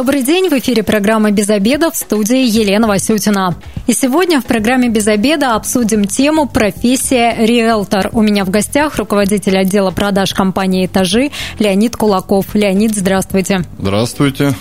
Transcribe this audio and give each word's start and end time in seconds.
Добрый 0.00 0.22
день, 0.22 0.48
в 0.48 0.54
эфире 0.54 0.82
программа 0.82 1.30
«Без 1.30 1.50
обеда» 1.50 1.90
в 1.90 1.94
студии 1.94 2.38
Елена 2.38 2.88
Васютина. 2.88 3.54
И 3.86 3.92
сегодня 3.92 4.40
в 4.40 4.46
программе 4.46 4.88
«Без 4.88 5.06
обеда» 5.06 5.54
обсудим 5.54 6.06
тему 6.06 6.48
«Профессия 6.48 7.36
риэлтор». 7.36 8.08
У 8.14 8.22
меня 8.22 8.46
в 8.46 8.48
гостях 8.48 8.96
руководитель 8.96 9.58
отдела 9.58 9.90
продаж 9.90 10.32
компании 10.32 10.86
«Этажи» 10.86 11.32
Леонид 11.58 11.96
Кулаков. 11.96 12.54
Леонид, 12.54 12.96
здравствуйте. 12.96 13.66
Здравствуйте. 13.78 14.54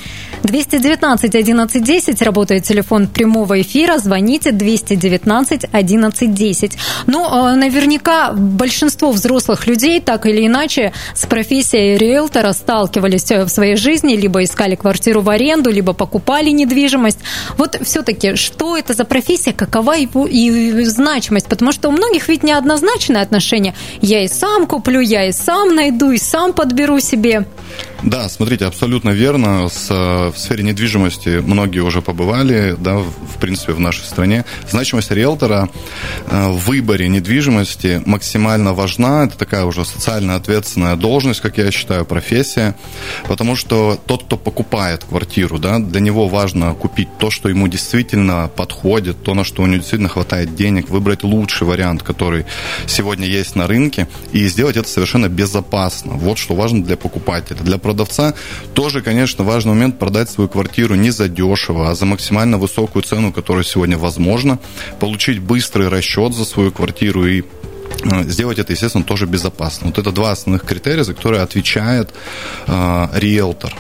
219 0.44 1.36
11 1.36 1.84
10 1.84 2.21
работает 2.21 2.64
телефон 2.64 3.07
прямого 3.07 3.61
эфира. 3.61 3.97
Звоните 3.97 4.52
219 4.52 5.66
11 5.71 6.34
10. 6.34 6.78
Ну, 7.07 7.56
наверняка 7.56 8.32
большинство 8.34 9.11
взрослых 9.11 9.68
людей 9.68 10.00
так 10.02 10.25
или 10.25 10.47
иначе 10.47 10.94
с 11.14 11.25
профессией 11.25 11.97
риэлтора 11.97 12.54
сталкивались 12.54 13.30
в 13.30 13.50
своей 13.50 13.75
жизни, 13.75 14.16
либо 14.16 14.44
искали 14.44 14.75
квартиру 14.75 15.21
в 15.21 15.30
аренду, 15.30 15.70
либо 15.70 15.94
покупали 15.94 16.50
недвижимость. 16.50 17.19
Вот 17.58 17.78
все-таки, 17.82 18.36
что 18.36 18.78
это 18.78 18.94
за 18.94 19.06
профессия, 19.06 19.54
какова 19.54 19.94
его 19.94 20.25
и 20.28 20.83
значимость? 20.86 21.47
Потому 21.47 21.71
что 21.71 21.89
у 21.89 21.92
многих 21.92 22.28
ведь 22.28 22.44
неоднозначное 22.44 23.21
отношение. 23.21 23.74
Я 24.02 24.24
и 24.24 24.28
сам 24.28 24.66
куплю, 24.68 25.00
я 25.00 25.28
и 25.28 25.32
сам 25.32 25.75
найду, 25.75 26.11
и 26.11 26.18
сам 26.18 26.54
подберу 26.54 27.00
себе. 27.00 27.46
Да, 28.04 28.30
смотрите, 28.30 28.66
абсолютно 28.66 29.10
верно. 29.10 29.68
С, 29.68 29.89
в 29.89 30.34
сфере 30.38 30.64
недвижимости 30.64 31.42
многие 31.46 31.80
уже 31.80 32.02
побывали, 32.02 32.75
да, 32.80 32.98
в 32.98 33.38
принципе, 33.41 33.73
в 33.73 33.80
нашей 33.80 34.06
стране. 34.06 34.45
Значимость 34.69 35.11
риэлтора 35.11 35.69
э, 36.28 36.47
в 36.47 36.59
выборе 36.59 37.09
недвижимости 37.09 38.02
максимально 38.06 38.73
важна. 38.73 39.25
Это 39.25 39.38
такая 39.38 39.66
уже 39.66 39.83
социально 39.83 40.36
ответственная 40.36 40.95
должность, 40.95 41.41
как 41.41 41.58
я 41.58 41.72
считаю, 41.72 42.06
профессия. 42.06 42.75
Потому 43.28 43.58
что 43.58 44.00
тот, 44.06 44.23
кто 44.23 44.38
покупает 44.38 45.03
квартиру, 45.03 45.59
да, 45.59 45.80
для 45.80 46.00
него 46.00 46.30
важно 46.30 46.73
купить 46.75 47.09
то, 47.17 47.30
что 47.30 47.50
ему 47.50 47.67
действительно 47.67 48.50
подходит, 48.56 49.23
то, 49.23 49.34
на 49.34 49.44
что 49.44 49.63
у 49.63 49.66
него 49.66 49.78
действительно 49.78 50.09
хватает 50.09 50.56
денег, 50.56 50.89
выбрать 50.89 51.23
лучший 51.23 51.67
вариант, 51.67 52.03
который 52.03 52.45
сегодня 52.88 53.28
есть 53.28 53.58
на 53.58 53.67
рынке, 53.67 54.08
и 54.31 54.47
сделать 54.47 54.78
это 54.78 54.88
совершенно 54.88 55.28
безопасно. 55.28 56.13
Вот 56.13 56.38
что 56.38 56.56
важно 56.56 56.81
для 56.81 56.95
покупателя. 56.95 57.58
Для 57.58 57.78
продавца 57.89 58.33
тоже, 58.73 59.01
конечно, 59.01 59.43
важный 59.43 59.73
момент 59.73 59.99
продать 59.99 60.29
свою 60.29 60.47
квартиру 60.47 60.95
не 60.95 61.11
за 61.11 61.27
дешево, 61.27 61.89
а 61.89 61.95
за 61.95 62.05
максимально 62.05 62.57
высокую 62.57 63.01
цену, 63.01 63.33
которая 63.33 63.63
сегодня 63.63 63.97
возможна, 63.97 64.59
получить 64.99 65.39
быстрый 65.39 65.87
расчет 65.87 66.33
за 66.35 66.45
свою 66.45 66.71
квартиру 66.71 67.25
и 67.25 67.41
э, 67.41 68.23
сделать 68.29 68.59
это, 68.59 68.73
естественно, 68.73 69.03
тоже 69.03 69.25
безопасно. 69.25 69.87
Вот 69.87 69.97
это 69.97 70.11
два 70.11 70.31
основных 70.31 70.65
критерия, 70.65 71.03
за 71.03 71.13
которые 71.13 71.41
отвечает 71.41 72.09
э, 72.67 73.07
риэлтор. 73.15 73.73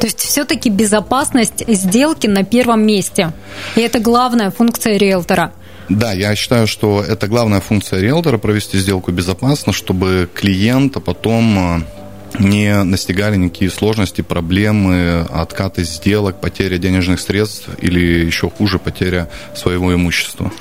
То 0.00 0.06
есть 0.06 0.20
все-таки 0.20 0.70
безопасность 0.70 1.64
сделки 1.68 2.26
на 2.26 2.44
первом 2.44 2.86
месте. 2.86 3.32
И 3.76 3.80
это 3.80 3.98
главная 4.00 4.50
функция 4.50 4.96
риэлтора. 4.96 5.52
Да, 5.88 6.12
я 6.12 6.34
считаю, 6.34 6.66
что 6.66 7.04
это 7.06 7.28
главная 7.28 7.60
функция 7.60 8.00
риэлтора 8.00 8.38
провести 8.38 8.78
сделку 8.78 9.12
безопасно, 9.12 9.72
чтобы 9.74 10.28
клиент, 10.34 10.96
а 10.96 11.00
потом 11.00 11.58
э, 11.58 12.03
не 12.38 12.82
настигали 12.82 13.36
никакие 13.36 13.70
сложности, 13.70 14.22
проблемы, 14.22 15.26
откаты 15.30 15.84
сделок, 15.84 16.40
потеря 16.40 16.78
денежных 16.78 17.20
средств 17.20 17.68
или 17.80 18.26
еще 18.26 18.50
хуже, 18.50 18.78
потеря 18.78 19.28
своего 19.54 19.94
имущества. 19.94 20.52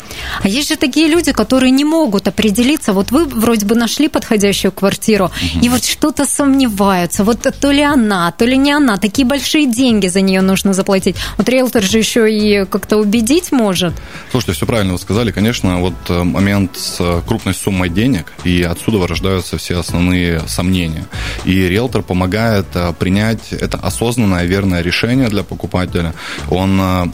А 0.41 0.47
есть 0.47 0.69
же 0.69 0.75
такие 0.75 1.07
люди, 1.07 1.31
которые 1.31 1.71
не 1.71 1.85
могут 1.85 2.28
определиться. 2.28 2.94
Вот 2.94 3.11
вы 3.11 3.25
вроде 3.25 3.66
бы 3.66 3.75
нашли 3.75 4.07
подходящую 4.07 4.72
квартиру, 4.72 5.25
угу. 5.25 5.66
и 5.66 5.69
вот 5.69 5.84
что-то 5.84 6.25
сомневаются. 6.25 7.23
Вот 7.23 7.39
то 7.59 7.72
ли 7.72 7.81
она, 7.81 8.31
то 8.31 8.45
ли 8.45 8.57
не 8.57 8.72
она. 8.72 8.97
Такие 8.97 9.28
большие 9.28 9.66
деньги 9.66 10.07
за 10.07 10.22
нее 10.22 10.41
нужно 10.41 10.73
заплатить. 10.73 11.16
Вот 11.38 11.50
риэлтор 11.50 11.84
же 11.84 11.97
еще 11.97 12.31
и 12.31 12.66
как-то 12.66 12.97
убедить 12.97 13.51
может. 13.51 13.94
Слушайте, 14.31 14.53
все 14.53 14.66
правильно 14.66 14.94
вы 14.94 15.00
сказали. 15.00 15.31
Конечно, 15.31 15.79
вот 15.79 15.94
э, 16.09 16.23
момент 16.23 16.78
с 16.78 17.22
крупной 17.28 17.53
суммой 17.53 17.90
денег, 17.90 18.31
и 18.44 18.63
отсюда 18.63 18.97
вырождаются 18.97 19.57
все 19.57 19.79
основные 19.79 20.41
сомнения. 20.47 21.05
И 21.45 21.62
риэлтор 21.69 22.03
помогает 22.03 22.66
э, 22.75 22.94
принять 22.97 23.51
это 23.51 23.78
осознанное, 23.78 24.46
верное 24.46 24.81
решение 24.81 25.29
для 25.29 25.44
покупателя. 25.44 26.13
Он 26.50 26.79
э, 26.79 27.06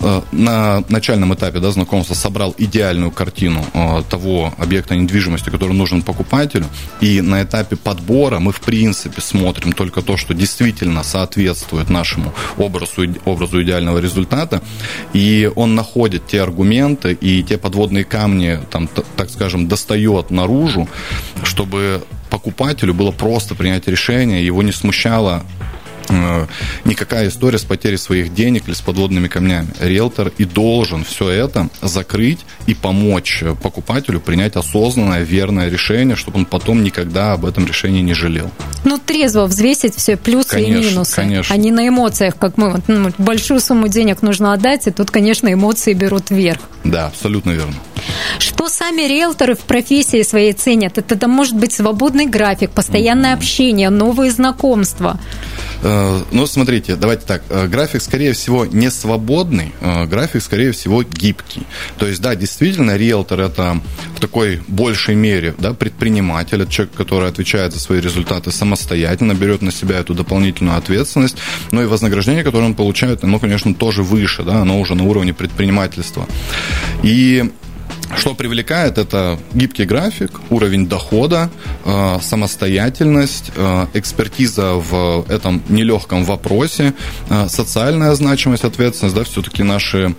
э, 0.00 0.22
на 0.32 0.84
начальном 0.88 1.34
этапе 1.34 1.60
да, 1.60 1.70
знакомства 1.70 2.14
собрал 2.14 2.54
идеальную 2.58 3.10
картину 3.10 3.64
того 4.10 4.52
объекта 4.58 4.96
недвижимости, 4.96 5.50
который 5.50 5.74
нужен 5.74 6.02
покупателю. 6.02 6.66
И 7.00 7.20
на 7.20 7.42
этапе 7.42 7.76
подбора 7.76 8.38
мы, 8.38 8.52
в 8.52 8.60
принципе, 8.60 9.20
смотрим 9.20 9.72
только 9.72 10.02
то, 10.02 10.16
что 10.16 10.34
действительно 10.34 11.02
соответствует 11.02 11.90
нашему 11.90 12.32
образу, 12.56 13.02
образу 13.24 13.62
идеального 13.62 13.98
результата. 13.98 14.62
И 15.12 15.50
он 15.54 15.74
находит 15.74 16.26
те 16.26 16.42
аргументы 16.42 17.12
и 17.12 17.42
те 17.42 17.58
подводные 17.58 18.04
камни, 18.04 18.60
там, 18.70 18.88
так 19.16 19.30
скажем, 19.30 19.68
достает 19.68 20.30
наружу, 20.30 20.88
чтобы 21.42 22.02
покупателю 22.28 22.94
было 22.94 23.10
просто 23.10 23.54
принять 23.54 23.88
решение, 23.88 24.44
его 24.44 24.62
не 24.62 24.72
смущало 24.72 25.44
Э, 26.08 26.46
никакая 26.84 27.28
история 27.28 27.58
с 27.58 27.64
потерей 27.64 27.98
своих 27.98 28.34
денег 28.34 28.66
или 28.66 28.74
с 28.74 28.80
подводными 28.80 29.28
камнями. 29.28 29.68
Риэлтор 29.80 30.32
и 30.38 30.44
должен 30.44 31.04
все 31.04 31.28
это 31.28 31.68
закрыть 31.82 32.40
и 32.66 32.74
помочь 32.74 33.44
покупателю 33.62 34.20
принять 34.20 34.56
осознанное, 34.56 35.22
верное 35.22 35.68
решение, 35.68 36.16
чтобы 36.16 36.38
он 36.38 36.44
потом 36.46 36.82
никогда 36.82 37.32
об 37.32 37.44
этом 37.44 37.66
решении 37.66 38.00
не 38.00 38.14
жалел. 38.14 38.50
Ну, 38.84 38.98
трезво 38.98 39.46
взвесить 39.46 39.94
все 39.96 40.16
плюсы 40.16 40.50
конечно, 40.50 40.88
и 40.88 40.90
минусы, 40.90 41.16
конечно. 41.16 41.54
а 41.54 41.58
не 41.58 41.70
на 41.70 41.86
эмоциях, 41.86 42.36
как 42.36 42.56
мы. 42.56 42.80
Ну, 42.86 43.12
большую 43.18 43.60
сумму 43.60 43.88
денег 43.88 44.22
нужно 44.22 44.52
отдать, 44.52 44.86
и 44.86 44.90
тут, 44.90 45.10
конечно, 45.10 45.52
эмоции 45.52 45.92
берут 45.92 46.30
вверх. 46.30 46.60
Да, 46.84 47.06
абсолютно 47.06 47.50
верно. 47.50 47.74
Что 48.38 48.68
сами 48.68 49.02
риэлторы 49.02 49.54
в 49.54 49.60
профессии 49.60 50.22
своей 50.22 50.52
ценят? 50.52 50.98
Это, 50.98 51.14
это 51.14 51.28
может 51.28 51.56
быть 51.56 51.72
свободный 51.72 52.26
график, 52.26 52.70
постоянное 52.70 53.34
общение, 53.34 53.90
новые 53.90 54.30
знакомства. 54.30 55.18
Э, 55.82 56.22
ну, 56.32 56.46
смотрите, 56.46 56.96
давайте 56.96 57.26
так. 57.26 57.42
Э, 57.50 57.66
график, 57.66 58.02
скорее 58.02 58.32
всего, 58.32 58.66
не 58.66 58.90
свободный, 58.90 59.72
э, 59.80 60.06
график, 60.06 60.42
скорее 60.42 60.72
всего, 60.72 61.02
гибкий. 61.02 61.62
То 61.98 62.06
есть, 62.06 62.20
да, 62.20 62.34
действительно, 62.34 62.96
риэлтор 62.96 63.40
это 63.40 63.80
в 64.16 64.20
такой 64.20 64.60
большей 64.66 65.14
мере 65.14 65.54
да, 65.58 65.72
предприниматель, 65.74 66.62
это 66.62 66.70
человек, 66.70 66.94
который 66.94 67.28
отвечает 67.28 67.72
за 67.72 67.80
свои 67.80 68.00
результаты 68.00 68.50
самостоятельно, 68.50 69.34
берет 69.34 69.62
на 69.62 69.72
себя 69.72 69.98
эту 69.98 70.14
дополнительную 70.14 70.76
ответственность, 70.76 71.36
но 71.70 71.82
и 71.82 71.86
вознаграждение, 71.86 72.42
которое 72.42 72.66
он 72.66 72.74
получает, 72.74 73.22
оно, 73.24 73.38
конечно, 73.38 73.74
тоже 73.74 74.02
выше, 74.02 74.42
да, 74.42 74.62
оно 74.62 74.80
уже 74.80 74.94
на 74.94 75.04
уровне 75.04 75.32
предпринимательства. 75.32 76.26
И 77.02 77.50
что 78.18 78.34
привлекает, 78.34 78.98
это 78.98 79.38
гибкий 79.54 79.84
график, 79.84 80.40
уровень 80.50 80.88
дохода, 80.88 81.50
э, 81.84 82.18
самостоятельность, 82.20 83.52
э, 83.54 83.86
экспертиза 83.94 84.74
в 84.74 85.24
этом 85.28 85.62
нелегком 85.68 86.24
вопросе, 86.24 86.94
э, 87.30 87.48
социальная 87.48 88.14
значимость, 88.14 88.64
ответственность, 88.64 89.14
да, 89.16 89.24
все-таки 89.24 89.62
наши 89.62 90.14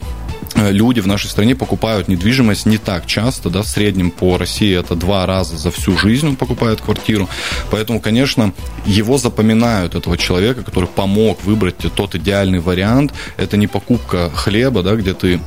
люди 0.55 0.99
в 0.99 1.07
нашей 1.07 1.29
стране 1.29 1.55
покупают 1.55 2.07
недвижимость 2.07 2.65
не 2.65 2.77
так 2.77 3.05
часто, 3.05 3.49
да, 3.49 3.61
в 3.61 3.67
среднем 3.67 4.09
по 4.09 4.37
России 4.37 4.75
это 4.75 4.95
два 4.95 5.25
раза 5.27 5.57
за 5.57 5.69
всю 5.69 5.95
жизнь 5.95 6.27
он 6.27 6.35
покупает 6.35 6.81
квартиру, 6.81 7.29
поэтому, 7.69 8.01
конечно, 8.01 8.51
его 8.85 9.19
запоминают, 9.19 9.93
этого 9.93 10.17
человека, 10.17 10.63
который 10.63 10.89
помог 10.89 11.43
выбрать 11.43 11.75
тот 11.95 12.15
идеальный 12.15 12.59
вариант, 12.59 13.13
это 13.37 13.57
не 13.57 13.67
покупка 13.67 14.31
хлеба, 14.33 14.81
да, 14.81 14.95
где 14.95 15.13
ты 15.13 15.39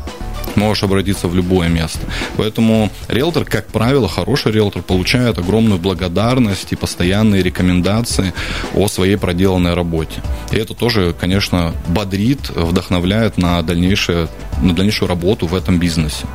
можешь 0.56 0.82
обратиться 0.82 1.28
в 1.28 1.34
любое 1.34 1.68
место. 1.68 2.00
Поэтому 2.36 2.90
риэлтор, 3.08 3.44
как 3.44 3.66
правило, 3.66 4.08
хороший 4.08 4.52
риэлтор 4.52 4.82
получает 4.82 5.38
огромную 5.38 5.78
благодарность 5.78 6.72
и 6.72 6.76
постоянные 6.76 7.42
рекомендации 7.42 8.32
о 8.74 8.88
своей 8.88 9.16
проделанной 9.16 9.74
работе. 9.74 10.22
И 10.50 10.56
это 10.56 10.74
тоже, 10.74 11.14
конечно, 11.18 11.72
бодрит, 11.88 12.50
вдохновляет 12.50 13.38
на, 13.38 13.62
дальнейшее, 13.62 14.28
на 14.62 14.74
дальнейшую 14.74 15.08
работу 15.08 15.46
в 15.46 15.54
этом 15.54 15.78
бизнесе. 15.78 16.26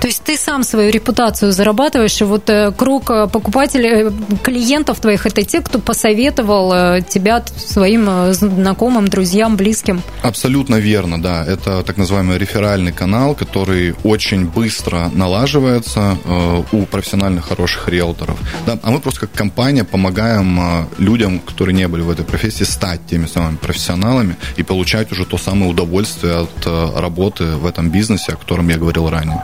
То 0.00 0.08
есть 0.08 0.22
ты 0.24 0.36
сам 0.36 0.62
свою 0.62 0.90
репутацию 0.90 1.52
зарабатываешь, 1.52 2.20
и 2.20 2.24
вот 2.24 2.48
э, 2.50 2.72
круг 2.72 3.10
э, 3.10 3.28
покупателей, 3.28 4.08
э, 4.08 4.10
клиентов 4.42 5.00
твоих, 5.00 5.26
это 5.26 5.42
те, 5.42 5.60
кто 5.60 5.78
посоветовал 5.78 7.02
тебя 7.02 7.42
своим 7.56 8.32
знакомым, 8.32 9.08
друзьям, 9.08 9.56
близким? 9.56 10.02
Абсолютно 10.22 10.76
верно, 10.76 11.20
да. 11.20 11.44
Это 11.44 11.82
так 11.82 11.96
называемый 11.96 12.38
реферальный 12.38 12.92
канал, 12.92 13.34
который 13.46 13.94
очень 14.04 14.46
быстро 14.46 15.10
налаживается 15.14 16.18
э, 16.24 16.62
у 16.72 16.86
профессиональных 16.86 17.48
хороших 17.48 17.88
риэлторов. 17.88 18.36
Да? 18.66 18.78
А 18.82 18.90
мы 18.90 19.00
просто 19.00 19.20
как 19.20 19.32
компания 19.32 19.84
помогаем 19.84 20.60
э, 20.60 20.84
людям, 20.98 21.38
которые 21.38 21.74
не 21.74 21.88
были 21.88 22.02
в 22.02 22.10
этой 22.10 22.24
профессии, 22.24 22.64
стать 22.64 23.00
теми 23.06 23.26
самыми 23.26 23.56
профессионалами 23.56 24.36
и 24.56 24.62
получать 24.62 25.12
уже 25.12 25.24
то 25.24 25.38
самое 25.38 25.70
удовольствие 25.70 26.40
от 26.40 26.66
э, 26.66 27.00
работы 27.00 27.44
в 27.44 27.66
этом 27.66 27.90
бизнесе, 27.90 28.32
о 28.32 28.36
котором 28.36 28.68
я 28.68 28.76
говорил 28.76 29.08
ранее. 29.08 29.42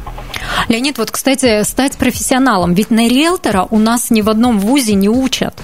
Леонид, 0.69 0.99
вот, 0.99 1.11
кстати, 1.11 1.63
стать 1.65 1.97
профессионалом. 1.97 2.75
Ведь 2.75 2.91
на 2.91 3.09
риэлтора 3.09 3.67
у 3.71 3.79
нас 3.79 4.11
ни 4.11 4.23
в 4.23 4.29
одном 4.29 4.59
вузе 4.59 4.95
не 4.95 5.09
учат. 5.09 5.55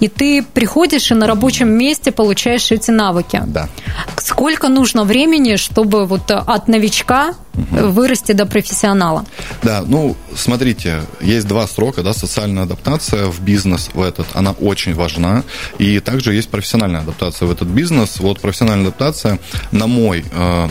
И 0.00 0.08
ты 0.08 0.42
приходишь 0.42 1.10
и 1.10 1.14
на 1.14 1.26
рабочем 1.26 1.68
месте 1.68 2.12
получаешь 2.12 2.70
эти 2.70 2.90
навыки. 2.90 3.42
Да. 3.46 3.68
Сколько 4.18 4.68
нужно 4.68 5.04
времени, 5.04 5.56
чтобы 5.56 6.06
вот 6.06 6.30
от 6.30 6.68
новичка 6.68 7.34
угу. 7.54 7.88
вырасти 7.88 8.32
до 8.32 8.46
профессионала? 8.46 9.24
Да, 9.62 9.82
ну, 9.86 10.16
смотрите, 10.34 11.02
есть 11.20 11.46
два 11.46 11.66
срока, 11.66 12.02
да, 12.02 12.12
социальная 12.12 12.64
адаптация 12.64 13.26
в 13.26 13.40
бизнес 13.40 13.90
в 13.94 14.02
этот, 14.02 14.26
она 14.34 14.52
очень 14.52 14.94
важна, 14.94 15.44
и 15.78 16.00
также 16.00 16.34
есть 16.34 16.50
профессиональная 16.50 17.00
адаптация 17.00 17.46
в 17.46 17.50
этот 17.50 17.68
бизнес. 17.68 18.18
Вот 18.20 18.40
профессиональная 18.40 18.88
адаптация, 18.88 19.38
на 19.72 19.86
мой 19.86 20.24
э, 20.30 20.68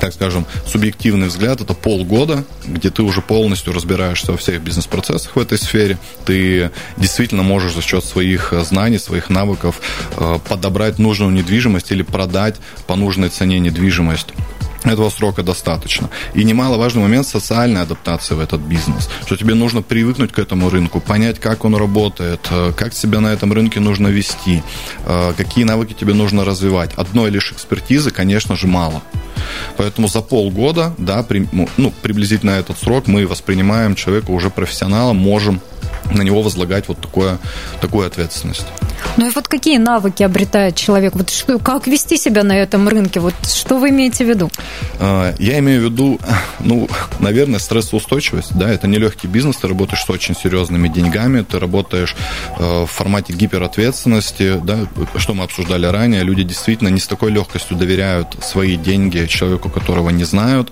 так 0.00 0.12
скажем, 0.12 0.46
субъективный 0.66 1.28
взгляд, 1.28 1.60
это 1.60 1.74
полгода, 1.74 2.44
где 2.66 2.89
ты 2.90 3.02
уже 3.02 3.20
полностью 3.22 3.72
разбираешься 3.72 4.32
во 4.32 4.38
всех 4.38 4.62
бизнес-процессах 4.62 5.36
в 5.36 5.38
этой 5.38 5.58
сфере. 5.58 5.98
Ты 6.24 6.70
действительно 6.96 7.42
можешь 7.42 7.74
за 7.74 7.82
счет 7.82 8.04
своих 8.04 8.52
э, 8.52 8.64
знаний, 8.64 8.98
своих 8.98 9.30
навыков 9.30 9.80
э, 10.16 10.38
подобрать 10.48 10.98
нужную 10.98 11.32
недвижимость 11.32 11.92
или 11.92 12.02
продать 12.02 12.56
по 12.86 12.96
нужной 12.96 13.28
цене 13.28 13.58
недвижимость 13.60 14.28
этого 14.84 15.10
срока 15.10 15.42
достаточно. 15.42 16.08
И 16.32 16.42
немаловажный 16.42 17.02
момент 17.02 17.26
социальной 17.26 17.82
адаптации 17.82 18.34
в 18.34 18.40
этот 18.40 18.62
бизнес, 18.62 19.10
что 19.26 19.36
тебе 19.36 19.54
нужно 19.54 19.82
привыкнуть 19.82 20.32
к 20.32 20.38
этому 20.38 20.70
рынку, 20.70 21.00
понять, 21.00 21.38
как 21.38 21.66
он 21.66 21.76
работает, 21.76 22.48
э, 22.50 22.72
как 22.76 22.94
себя 22.94 23.20
на 23.20 23.28
этом 23.28 23.52
рынке 23.52 23.78
нужно 23.78 24.08
вести, 24.08 24.62
какие 25.36 25.64
навыки 25.64 25.92
тебе 25.92 26.14
нужно 26.14 26.44
развивать. 26.44 26.94
Одной 26.94 27.30
лишь 27.30 27.52
экспертизы, 27.52 28.10
конечно 28.10 28.56
же, 28.56 28.66
мало. 28.66 29.02
Поэтому 29.76 30.08
за 30.08 30.20
полгода, 30.20 30.94
да, 30.98 31.22
при, 31.22 31.48
ну, 31.52 31.68
ну, 31.76 31.92
приблизительно 32.02 32.50
этот 32.50 32.78
срок 32.78 33.06
мы 33.06 33.26
воспринимаем 33.26 33.94
человека 33.94 34.30
уже 34.30 34.50
профессионалом, 34.50 35.16
можем 35.16 35.60
на 36.10 36.22
него 36.22 36.42
возлагать 36.42 36.88
вот 36.88 37.00
такое, 37.00 37.38
такую 37.80 38.06
ответственность. 38.06 38.66
Ну 39.16 39.28
и 39.28 39.30
вот 39.34 39.48
какие 39.48 39.78
навыки 39.78 40.22
обретает 40.22 40.76
человек? 40.76 41.14
Вот 41.14 41.30
что, 41.30 41.58
как 41.58 41.86
вести 41.86 42.16
себя 42.16 42.42
на 42.42 42.56
этом 42.56 42.88
рынке? 42.88 43.20
Вот 43.20 43.34
что 43.44 43.78
вы 43.78 43.90
имеете 43.90 44.24
в 44.24 44.28
виду? 44.28 44.50
А, 44.98 45.34
я 45.38 45.58
имею 45.58 45.82
в 45.82 45.84
виду, 45.84 46.20
ну, 46.60 46.88
наверное, 47.18 47.58
стрессоустойчивость. 47.58 48.56
Да, 48.56 48.70
это 48.70 48.86
нелегкий 48.86 49.26
бизнес, 49.26 49.56
ты 49.56 49.68
работаешь 49.68 50.04
с 50.04 50.10
очень 50.10 50.34
серьезными 50.34 50.88
деньгами, 50.88 51.42
ты 51.42 51.58
работаешь 51.58 52.16
э, 52.58 52.84
в 52.84 52.86
формате 52.86 53.32
гиперответственности, 53.32 54.60
да, 54.62 54.78
что 55.16 55.34
мы 55.34 55.44
обсуждали 55.44 55.86
ранее. 55.86 56.22
Люди 56.22 56.42
действительно 56.42 56.88
не 56.88 57.00
с 57.00 57.06
такой 57.06 57.30
легкостью 57.30 57.76
доверяют 57.76 58.36
свои 58.42 58.76
деньги 58.76 59.26
человеку, 59.26 59.70
которого 59.70 60.10
не 60.10 60.24
знают, 60.24 60.70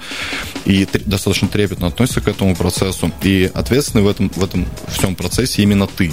и 0.65 0.87
достаточно 1.07 1.49
трепетно 1.49 1.89
относятся 1.89 2.21
к 2.21 2.29
этому 2.29 2.55
процессу. 2.55 3.11
И 3.23 3.51
ответственный 3.53 4.05
в 4.05 4.09
этом, 4.09 4.31
в 4.31 4.45
этом 4.45 4.67
всем 4.89 5.15
процессе 5.15 5.28
именно 5.59 5.87
ты. 5.87 6.13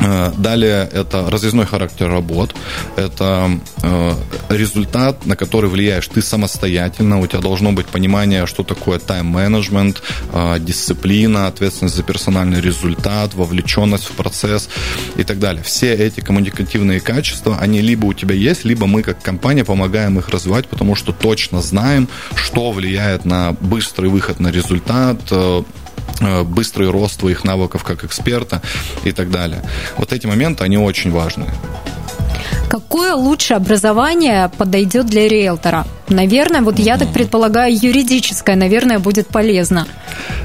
Э, 0.00 0.32
далее 0.36 0.88
это 0.92 1.28
разъездной 1.30 1.66
характер 1.66 2.08
работ, 2.08 2.54
это 2.96 3.50
э, 3.82 4.14
результат, 4.48 5.26
на 5.26 5.36
который 5.36 5.68
влияешь 5.68 6.08
ты 6.08 6.22
самостоятельно, 6.22 7.20
у 7.20 7.26
тебя 7.26 7.40
должно 7.40 7.72
быть 7.72 7.86
понимание, 7.86 8.46
что 8.46 8.62
такое 8.62 8.98
тайм-менеджмент, 8.98 10.02
э, 10.32 10.58
дисциплина, 10.58 11.48
ответственность 11.48 11.96
за 11.96 12.02
персональный 12.02 12.60
результат, 12.60 13.34
вовлеченность 13.34 14.04
в 14.04 14.12
процесс 14.12 14.70
и 15.16 15.24
так 15.24 15.38
далее. 15.38 15.62
Все 15.62 15.92
эти 15.92 16.20
коммуникативные 16.20 17.00
качества, 17.00 17.58
они 17.60 17.82
либо 17.82 18.06
у 18.06 18.14
тебя 18.14 18.34
есть, 18.34 18.64
либо 18.64 18.86
мы 18.86 19.02
как 19.02 19.20
компания 19.22 19.64
помогаем 19.64 20.18
их 20.18 20.30
развивать, 20.30 20.66
потому 20.66 20.94
что 20.94 21.12
точно 21.12 21.60
знаем, 21.60 22.08
что 22.34 22.72
влияет 22.72 23.26
на 23.26 23.52
быстрый 23.60 24.08
выход 24.08 24.40
на 24.40 24.48
результат, 24.48 25.20
быстрый 26.44 26.90
рост 26.90 27.20
твоих 27.20 27.44
навыков 27.44 27.84
как 27.84 28.04
эксперта 28.04 28.62
и 29.04 29.12
так 29.12 29.30
далее. 29.30 29.62
Вот 29.96 30.12
эти 30.12 30.26
моменты, 30.26 30.64
они 30.64 30.78
очень 30.78 31.10
важны. 31.10 31.46
Какое 32.70 33.14
лучшее 33.14 33.56
образование 33.56 34.48
подойдет 34.56 35.06
для 35.06 35.28
риэлтора? 35.28 35.86
Наверное, 36.08 36.62
вот 36.62 36.78
я 36.78 36.96
так 36.96 37.12
предполагаю, 37.12 37.74
юридическое, 37.74 38.56
наверное, 38.56 38.98
будет 38.98 39.26
полезно. 39.26 39.86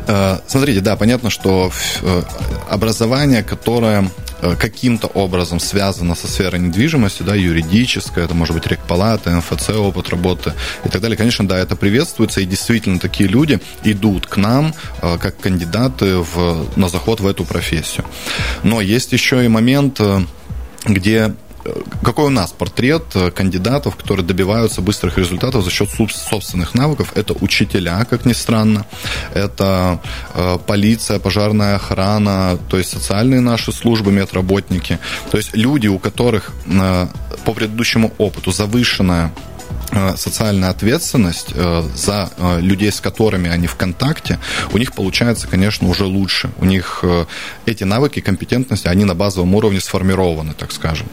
Э, 0.07 0.39
смотрите, 0.47 0.81
да, 0.81 0.95
понятно, 0.95 1.29
что 1.29 1.71
э, 2.01 2.23
образование, 2.69 3.43
которое 3.43 4.09
Э, 4.41 4.55
каким-то 4.55 5.07
образом 5.07 5.59
связано 5.59 6.13
со 6.13 6.27
сферой 6.27 6.59
недвижимости, 6.59 7.23
да, 7.23 7.35
юридическая, 7.35 8.25
это 8.25 8.33
может 8.33 8.55
быть 8.55 8.67
рекпалата, 8.67 9.31
МФЦ, 9.31 9.69
опыт 9.69 10.09
работы 10.09 10.53
и 10.83 10.89
так 10.89 11.01
далее. 11.01 11.17
Конечно, 11.17 11.47
да, 11.47 11.57
это 11.57 11.75
приветствуется, 11.75 12.41
и 12.41 12.45
действительно 12.45 12.99
такие 12.99 13.29
люди 13.29 13.59
идут 13.83 14.27
к 14.27 14.37
нам 14.37 14.73
как 15.01 15.39
кандидаты 15.39 16.17
в, 16.17 16.67
на 16.75 16.89
заход 16.89 17.21
в 17.21 17.27
эту 17.27 17.45
профессию. 17.45 18.05
Но 18.63 18.81
есть 18.81 19.13
еще 19.13 19.43
и 19.43 19.47
момент, 19.47 19.99
где 20.85 21.33
какой 22.03 22.25
у 22.25 22.29
нас 22.29 22.51
портрет 22.51 23.03
э, 23.15 23.31
кандидатов, 23.31 23.95
которые 23.95 24.25
добиваются 24.25 24.81
быстрых 24.81 25.17
результатов 25.17 25.63
за 25.63 25.71
счет 25.71 25.89
собственных 25.89 26.75
навыков? 26.75 27.11
Это 27.15 27.33
учителя, 27.33 28.05
как 28.05 28.25
ни 28.25 28.33
странно, 28.33 28.85
это 29.33 29.99
э, 30.33 30.57
полиция, 30.65 31.19
пожарная 31.19 31.75
охрана, 31.75 32.59
то 32.69 32.77
есть 32.77 32.91
социальные 32.91 33.41
наши 33.41 33.71
службы, 33.71 34.11
медработники, 34.11 34.99
то 35.31 35.37
есть 35.37 35.55
люди, 35.55 35.87
у 35.87 35.99
которых 35.99 36.51
э, 36.65 37.07
по 37.45 37.53
предыдущему 37.53 38.13
опыту 38.17 38.51
завышенная 38.51 39.31
социальная 40.17 40.69
ответственность 40.69 41.49
э, 41.53 41.83
за 41.95 42.29
э, 42.37 42.59
людей, 42.61 42.91
с 42.91 43.01
которыми 43.01 43.49
они 43.49 43.67
в 43.67 43.75
контакте, 43.75 44.39
у 44.73 44.77
них 44.77 44.93
получается, 44.93 45.47
конечно, 45.47 45.87
уже 45.89 46.05
лучше. 46.05 46.49
У 46.57 46.65
них 46.65 47.03
эти 47.65 47.83
навыки, 47.83 48.19
компетентности, 48.19 48.87
они 48.87 49.05
на 49.05 49.15
базовом 49.15 49.55
уровне 49.55 49.79
сформированы, 49.79 50.53
так 50.53 50.71
скажем. 50.71 51.07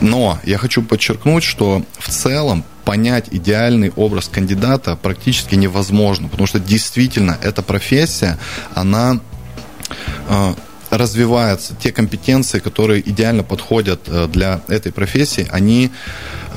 Но 0.00 0.38
я 0.44 0.58
хочу 0.58 0.82
подчеркнуть, 0.82 1.44
что 1.44 1.84
в 1.98 2.08
целом 2.08 2.64
понять 2.84 3.26
идеальный 3.30 3.92
образ 3.96 4.28
кандидата 4.28 4.96
практически 4.96 5.54
невозможно, 5.54 6.28
потому 6.28 6.46
что 6.46 6.60
действительно 6.60 7.36
эта 7.42 7.62
профессия, 7.62 8.38
она 8.74 9.20
развиваются, 10.90 11.74
те 11.74 11.92
компетенции, 11.92 12.58
которые 12.58 13.08
идеально 13.08 13.42
подходят 13.42 14.00
э, 14.06 14.28
для 14.28 14.60
этой 14.68 14.92
профессии, 14.92 15.46
они 15.50 15.90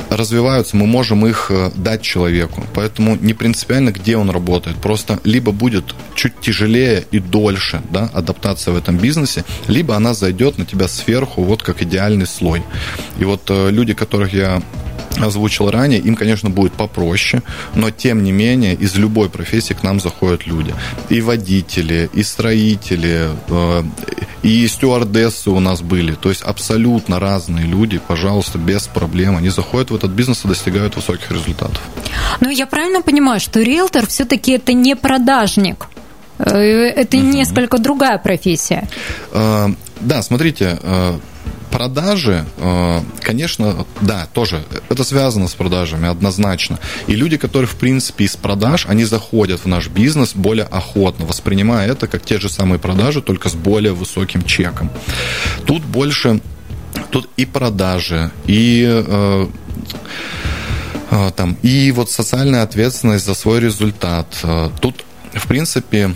развиваются, 0.10 0.78
мы 0.78 0.86
можем 0.86 1.26
их 1.26 1.48
э, 1.50 1.72
дать 1.76 2.02
человеку. 2.02 2.64
Поэтому 2.74 3.16
не 3.16 3.34
принципиально, 3.34 3.92
где 3.92 4.18
он 4.18 4.30
работает. 4.30 4.78
Просто 4.78 5.20
либо 5.24 5.52
будет 5.52 5.96
чуть 6.16 6.40
тяжелее 6.40 7.06
и 7.12 7.20
дольше 7.20 7.82
да, 7.92 8.10
адаптация 8.14 8.74
в 8.74 8.78
этом 8.78 8.98
бизнесе, 8.98 9.44
либо 9.68 9.96
она 9.96 10.14
зайдет 10.14 10.58
на 10.58 10.66
тебя 10.66 10.88
сверху, 10.88 11.44
вот 11.44 11.64
как 11.64 11.82
идеальный 11.82 12.28
слой. 12.28 12.64
И 13.18 13.26
вот 13.26 13.42
э, 13.50 13.70
люди, 13.72 13.94
которых 13.94 14.34
я 14.34 14.62
озвучил 15.18 15.70
ранее, 15.70 16.00
им, 16.00 16.16
конечно, 16.16 16.50
будет 16.50 16.74
попроще, 16.74 17.42
но 17.76 17.92
тем 17.92 18.24
не 18.24 18.32
менее 18.32 18.74
из 18.74 18.96
любой 18.96 19.30
профессии 19.30 19.74
к 19.74 19.84
нам 19.84 20.00
заходят 20.00 20.46
люди. 20.46 20.74
И 21.10 21.22
водители, 21.22 22.10
и 22.14 22.24
строители, 22.24 23.30
э, 23.50 23.84
и 24.44 24.68
стюардессы 24.68 25.50
у 25.50 25.60
нас 25.60 25.82
были. 25.82 26.14
То 26.14 26.30
есть 26.30 26.42
абсолютно 26.42 27.20
разные 27.20 27.66
люди, 27.66 28.00
пожалуйста, 28.08 28.58
без 28.58 28.88
проблем. 28.88 29.36
Они 29.36 29.50
заходят 29.50 29.92
в 29.92 29.96
этот 29.96 30.12
бизнес 30.12 30.46
и 30.46 30.48
достигают 30.48 30.96
высоких 30.96 31.32
результатов. 31.32 31.82
Ну, 32.40 32.50
я 32.50 32.66
правильно 32.66 33.02
понимаю, 33.02 33.40
что 33.40 33.62
риэлтор 33.62 34.08
все-таки 34.08 34.54
это 34.54 34.74
не 34.74 34.96
продажник? 34.96 35.88
Э, 36.38 36.58
это 36.58 37.18
uh-huh. 37.18 37.32
несколько 37.32 37.78
другая 37.80 38.18
профессия. 38.18 38.88
Uh, 39.32 39.76
да, 40.00 40.22
смотрите, 40.22 40.80
продажи, 41.72 42.46
э, 42.58 43.02
конечно, 43.22 43.86
да, 44.02 44.28
тоже 44.34 44.64
это 44.90 45.04
связано 45.04 45.48
с 45.48 45.54
продажами 45.54 46.08
однозначно. 46.08 46.80
И 47.08 47.16
люди, 47.16 47.38
которые, 47.38 47.68
в 47.68 47.76
принципе, 47.76 48.26
из 48.26 48.36
продаж, 48.36 48.86
они 48.88 49.06
заходят 49.06 49.62
в 49.62 49.66
наш 49.68 49.88
бизнес 49.88 50.34
более 50.34 50.66
охотно, 50.66 51.26
воспринимая 51.26 51.90
это 51.90 52.08
как 52.08 52.26
те 52.26 52.40
же 52.40 52.50
самые 52.50 52.80
продажи, 52.80 53.22
только 53.22 53.50
с 53.50 53.54
более 53.54 53.94
высоким 53.94 54.44
чеком. 54.44 54.90
Тут 55.66 55.84
больше, 55.84 56.42
тут 57.12 57.30
и 57.38 57.46
продажи, 57.46 58.32
и 58.46 58.86
э, 58.88 59.48
э, 61.12 61.32
там, 61.36 61.58
и 61.62 61.92
вот 61.92 62.12
социальная 62.12 62.64
ответственность 62.64 63.26
за 63.26 63.34
свой 63.34 63.60
результат. 63.60 64.28
Тут, 64.82 65.04
в 65.34 65.48
принципе, 65.48 66.16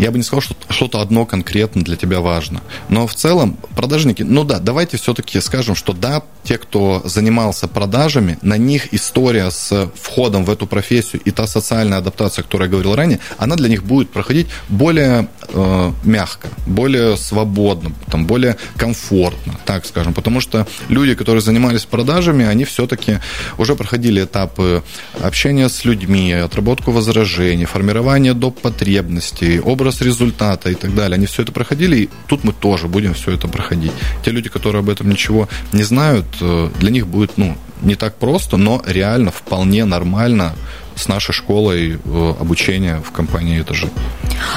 Я 0.00 0.10
бы 0.10 0.16
не 0.16 0.24
сказал, 0.24 0.40
что 0.40 0.56
что-то 0.70 1.02
одно 1.02 1.26
конкретно 1.26 1.84
для 1.84 1.94
тебя 1.94 2.20
важно. 2.20 2.62
Но 2.88 3.06
в 3.06 3.14
целом 3.14 3.58
продажники, 3.76 4.22
ну 4.22 4.44
да, 4.44 4.58
давайте 4.58 4.96
все-таки 4.96 5.40
скажем, 5.40 5.74
что 5.74 5.92
да, 5.92 6.22
те, 6.42 6.56
кто 6.56 7.02
занимался 7.04 7.68
продажами, 7.68 8.38
на 8.40 8.56
них 8.56 8.94
история 8.94 9.50
с 9.50 9.90
входом 9.94 10.46
в 10.46 10.50
эту 10.50 10.66
профессию 10.66 11.20
и 11.22 11.30
та 11.30 11.46
социальная 11.46 11.98
адаптация, 11.98 12.42
о 12.42 12.44
которой 12.44 12.62
я 12.64 12.70
говорил 12.70 12.94
ранее, 12.94 13.20
она 13.36 13.56
для 13.56 13.68
них 13.68 13.84
будет 13.84 14.10
проходить 14.10 14.46
более 14.70 15.28
э, 15.48 15.92
мягко, 16.04 16.48
более 16.66 17.18
свободно, 17.18 17.92
там, 18.10 18.26
более 18.26 18.56
комфортно, 18.76 19.60
так 19.66 19.84
скажем. 19.84 20.14
Потому 20.14 20.40
что 20.40 20.66
люди, 20.88 21.14
которые 21.14 21.42
занимались 21.42 21.84
продажами, 21.84 22.46
они 22.46 22.64
все-таки 22.64 23.18
уже 23.58 23.76
проходили 23.76 24.24
этапы 24.24 24.82
общения 25.22 25.68
с 25.68 25.84
людьми, 25.84 26.32
отработку 26.32 26.90
возражений, 26.90 27.66
формирование 27.66 28.32
доп. 28.32 28.60
потребностей, 28.60 29.60
образ 29.60 29.89
результата 30.00 30.70
и 30.70 30.74
так 30.74 30.94
далее. 30.94 31.16
Они 31.16 31.26
все 31.26 31.42
это 31.42 31.52
проходили, 31.52 31.96
и 31.96 32.08
тут 32.26 32.44
мы 32.44 32.52
тоже 32.52 32.88
будем 32.88 33.14
все 33.14 33.32
это 33.32 33.48
проходить. 33.48 33.92
Те 34.24 34.30
люди, 34.30 34.48
которые 34.48 34.80
об 34.80 34.88
этом 34.88 35.08
ничего 35.08 35.48
не 35.72 35.82
знают, 35.82 36.26
э, 36.40 36.70
для 36.78 36.90
них 36.90 37.06
будет 37.06 37.38
ну, 37.38 37.56
не 37.82 37.94
так 37.94 38.16
просто, 38.16 38.56
но 38.56 38.82
реально 38.86 39.30
вполне 39.30 39.84
нормально 39.84 40.54
с 40.96 41.08
нашей 41.08 41.32
школой 41.32 41.98
э, 42.04 42.34
обучения 42.40 43.00
в 43.00 43.10
компании 43.12 43.60
«Этажи». 43.60 43.88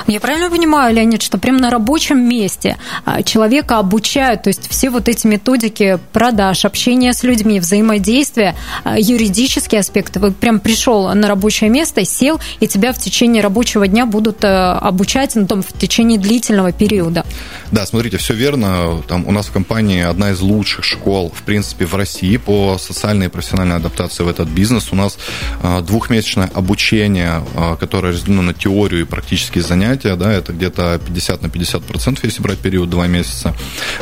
Я 0.08 0.20
правильно 0.20 0.50
понимаю, 0.50 0.96
Леонид, 0.96 1.22
что 1.22 1.38
прямо 1.38 1.60
на 1.60 1.70
рабочем 1.70 2.20
месте 2.20 2.78
а, 3.06 3.24
человека 3.24 3.80
обучают, 3.80 4.44
то 4.44 4.50
есть 4.50 4.70
все 4.70 4.90
вот 4.90 5.10
эти 5.10 5.28
методики 5.28 6.00
продаж, 6.12 6.66
общения 6.66 7.14
с 7.14 7.24
людьми, 7.24 7.60
взаимодействия, 7.60 8.56
а, 8.84 9.00
юридические 9.00 9.80
аспекты. 9.80 10.20
Вы 10.20 10.32
прям 10.32 10.60
пришел 10.60 11.14
на 11.14 11.28
рабочее 11.28 11.70
место, 11.70 12.06
сел, 12.06 12.40
и 12.60 12.68
тебя 12.68 12.94
в 12.94 13.00
течение 13.00 13.42
рабочего 13.42 13.88
дня 13.88 14.06
будут 14.06 14.44
э, 14.44 14.48
обучать 14.48 15.36
ну, 15.36 15.48
там, 15.48 15.62
в 15.62 15.74
течение 15.74 16.20
длительного 16.20 16.72
периода. 16.72 17.26
Да, 17.72 17.86
смотрите, 17.86 18.18
все 18.18 18.34
верно. 18.34 19.02
Там 19.08 19.28
у 19.28 19.32
нас 19.32 19.48
в 19.48 19.52
компании 19.52 20.04
одна 20.04 20.32
из 20.32 20.42
лучших 20.42 20.84
школ, 20.84 21.32
в 21.36 21.44
принципе, 21.44 21.86
в 21.86 21.96
России 21.96 22.38
по 22.38 22.78
социальной 22.78 23.28
и 23.28 23.30
профессиональной 23.30 23.78
адаптации 23.78 24.24
в 24.24 24.28
этот 24.28 24.48
бизнес. 24.48 24.92
У 24.92 24.96
нас 24.96 25.18
а, 25.62 25.82
двухмесячное 25.82 26.50
обучение, 26.54 27.44
которое 27.80 28.14
разделено 28.14 28.42
на 28.42 28.54
теорию 28.54 29.02
и 29.02 29.06
практические 29.06 29.64
занятия, 29.64 29.73
да, 30.16 30.32
это 30.32 30.54
где-то 30.54 31.00
50 31.06 31.42
на 31.42 31.50
50 31.50 31.84
процентов, 31.84 32.24
если 32.24 32.42
брать 32.42 32.60
период 32.60 32.90
два 32.90 33.08
месяца, 33.08 33.56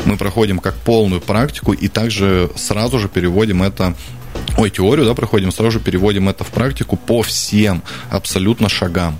мы 0.04 0.16
проходим 0.16 0.58
как 0.58 0.74
полную 0.74 1.20
практику 1.20 1.72
и 1.72 1.88
также 1.88 2.50
сразу 2.56 2.98
же 2.98 3.08
переводим 3.08 3.62
это 3.62 3.94
ой, 4.56 4.70
теорию, 4.70 5.06
да, 5.06 5.14
проходим, 5.14 5.52
сразу 5.52 5.72
же 5.72 5.80
переводим 5.80 6.28
это 6.28 6.44
в 6.44 6.48
практику 6.48 6.96
по 6.96 7.22
всем 7.22 7.82
абсолютно 8.10 8.68
шагам. 8.68 9.18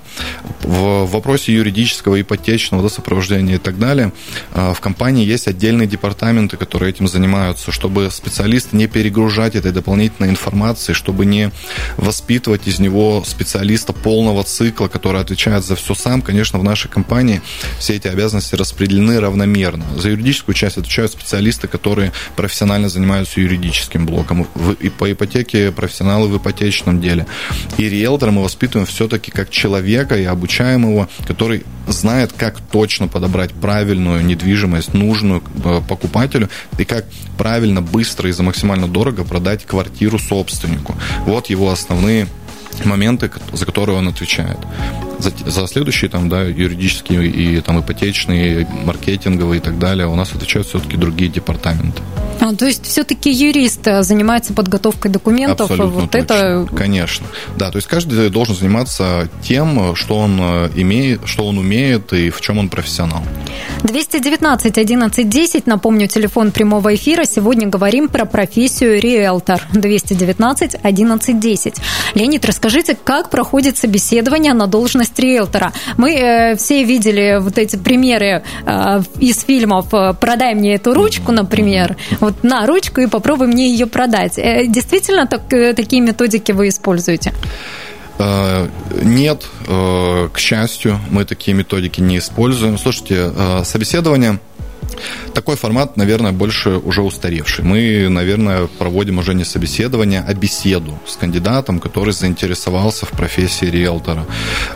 В 0.63 1.07
вопросе 1.07 1.53
юридического, 1.53 2.21
ипотечного, 2.21 2.83
да, 2.83 2.89
сопровождения 2.89 3.57
и 3.57 3.59
так 3.59 3.79
далее, 3.79 4.13
а, 4.53 4.75
в 4.75 4.81
компании 4.81 5.25
есть 5.25 5.49
отдельные 5.49 5.87
департаменты, 5.87 6.57
которые 6.57 6.91
этим 6.91 7.09
занимаются, 7.09 7.73
чтобы 7.73 8.11
специалист 8.11 8.73
не 8.73 8.87
перегружать 8.87 9.55
этой 9.55 9.73
дополнительной 9.73 10.31
информации, 10.31 10.93
чтобы 10.93 11.27
не 11.27 11.51
воспитывать 11.97 12.67
из 12.67 12.79
него 12.79 13.23
специалиста 13.27 13.93
полного 13.93 14.45
цикла, 14.45 14.89
который 14.89 15.21
отвечает 15.21 15.65
за 15.65 15.77
все 15.77 15.95
сам. 15.95 16.23
Конечно, 16.23 16.59
в 16.59 16.65
нашей 16.65 16.89
компании 16.89 17.41
все 17.79 17.97
эти 17.97 18.09
обязанности 18.09 18.55
распределены 18.55 19.21
равномерно. 19.21 19.85
За 19.99 20.11
юридическую 20.11 20.55
часть 20.55 20.79
отвечают 20.79 21.13
специалисты, 21.13 21.69
которые 21.69 22.13
профессионально 22.37 22.89
занимаются 22.89 23.41
юридическим 23.41 24.07
блоком. 24.07 24.47
И 24.81 24.89
по 24.89 25.05
ипотеке 25.23 25.71
профессионалы 25.73 26.29
в 26.29 26.37
ипотечном 26.37 27.01
деле. 27.01 27.27
И 27.79 27.89
риэлтора 27.89 28.31
мы 28.31 28.43
воспитываем 28.43 28.87
все-таки 28.87 29.31
как 29.31 29.51
человека 29.51 30.17
и 30.17 30.25
обучаем 30.25 30.89
его, 30.89 31.09
который 31.27 31.65
знает, 31.87 32.33
как 32.37 32.61
точно 32.61 33.09
подобрать 33.09 33.53
правильную 33.53 34.25
недвижимость, 34.25 34.95
нужную 34.95 35.43
э, 35.65 35.81
покупателю, 35.89 36.49
и 36.79 36.85
как 36.85 37.07
правильно, 37.39 37.83
быстро 37.83 38.29
и 38.29 38.33
за 38.33 38.43
максимально 38.43 38.89
дорого 38.89 39.25
продать 39.25 39.65
квартиру 39.65 40.19
собственнику. 40.19 40.95
Вот 41.27 41.47
его 41.47 41.71
основные 41.71 42.27
моменты, 42.85 43.31
за 43.53 43.67
которые 43.67 43.99
он 43.99 44.09
отвечает. 44.09 44.59
За, 45.23 45.33
за 45.51 45.67
следующие 45.67 46.11
там, 46.11 46.29
да, 46.29 46.43
юридические 46.43 47.29
и 47.29 47.61
там 47.61 47.81
ипотечные, 47.81 48.67
маркетинговые 48.85 49.61
и 49.61 49.63
так 49.63 49.79
далее 49.79 50.07
у 50.09 50.17
нас 50.17 50.33
отвечают 50.35 50.67
все-таки 50.67 50.97
другие 50.97 51.31
департаменты. 51.31 52.03
А, 52.41 52.55
то 52.55 52.67
есть 52.67 52.87
все-таки 52.87 53.31
юрист 53.31 53.87
э, 53.87 54.03
занимается 54.03 54.53
подготовкой 54.53 55.13
документов. 55.13 55.71
Абсолютно 55.71 56.01
вот 56.01 56.11
точно. 56.11 56.25
это. 56.25 56.69
Конечно. 56.75 57.25
Да, 57.57 57.71
то 57.71 57.77
есть 57.77 57.87
каждый 57.87 58.31
должен 58.31 58.57
заниматься 58.57 59.29
тем, 59.43 59.95
что 59.95 60.19
он 60.19 60.39
э, 60.41 60.71
имеет, 60.75 61.21
что 61.27 61.47
он 61.47 61.59
умеет 61.59 62.13
и 62.13 62.31
в 62.31 62.41
чем 62.41 62.59
он 62.59 62.69
профессионал. 62.69 63.23
219 63.85 64.77
11 64.77 65.29
10, 65.29 65.67
напомню, 65.69 66.09
телефон 66.09 66.51
прямого 66.51 66.93
эфира. 66.97 67.25
Сегодня 67.25 67.69
говорим 67.69 68.09
про 68.09 68.25
профессию 68.25 69.01
риэлтор. 69.01 69.63
219 69.73 70.77
11 70.83 71.39
10. 71.41 71.75
Леонид, 72.15 72.45
расскажите, 72.45 72.97
как 72.97 73.31
проходит 73.31 73.79
собеседование 73.79 74.53
на 74.53 74.67
должность 74.67 75.12
риэлтора? 75.19 75.73
Мы 75.97 76.15
э, 76.15 76.57
все 76.57 76.85
видели 76.85 77.39
вот 77.41 77.59
эти 77.59 77.77
примеры 77.77 78.43
э, 78.67 79.03
из 79.19 79.43
фильмов 79.43 79.89
«Продай 80.21 80.55
мне 80.55 80.75
эту 80.75 80.95
ручку», 80.95 81.33
например. 81.33 81.97
Вот 82.21 82.43
на 82.43 82.67
ручку 82.67 83.01
и 83.01 83.07
попробуй 83.07 83.47
мне 83.47 83.71
ее 83.71 83.87
продать. 83.87 84.39
Э, 84.39 84.67
действительно 84.67 85.27
так, 85.27 85.53
э, 85.53 85.75
такие 85.75 86.03
методики 86.03 86.53
вы 86.53 86.69
используете? 86.69 87.33
Э, 88.19 88.69
нет, 89.03 89.47
к 89.67 90.39
счастью, 90.39 91.01
мы 91.11 91.25
такие 91.25 91.57
методики 91.57 92.01
не 92.01 92.19
используем. 92.19 92.79
Слушайте, 92.79 93.33
собеседование– 93.65 94.39
такой 95.35 95.57
формат, 95.57 95.97
наверное, 95.97 96.33
больше 96.33 96.71
уже 96.71 97.03
устаревший. 97.03 97.65
Мы, 97.65 98.09
наверное, 98.09 98.67
проводим 98.79 99.19
уже 99.19 99.35
не 99.35 99.45
собеседование, 99.45 100.25
а 100.27 100.35
беседу 100.35 100.99
с 101.07 101.17
кандидатом, 101.17 101.81
который 101.81 102.13
заинтересовался 102.13 103.07
в 103.07 103.11
профессии 103.11 103.67
риэлтора. 103.67 104.27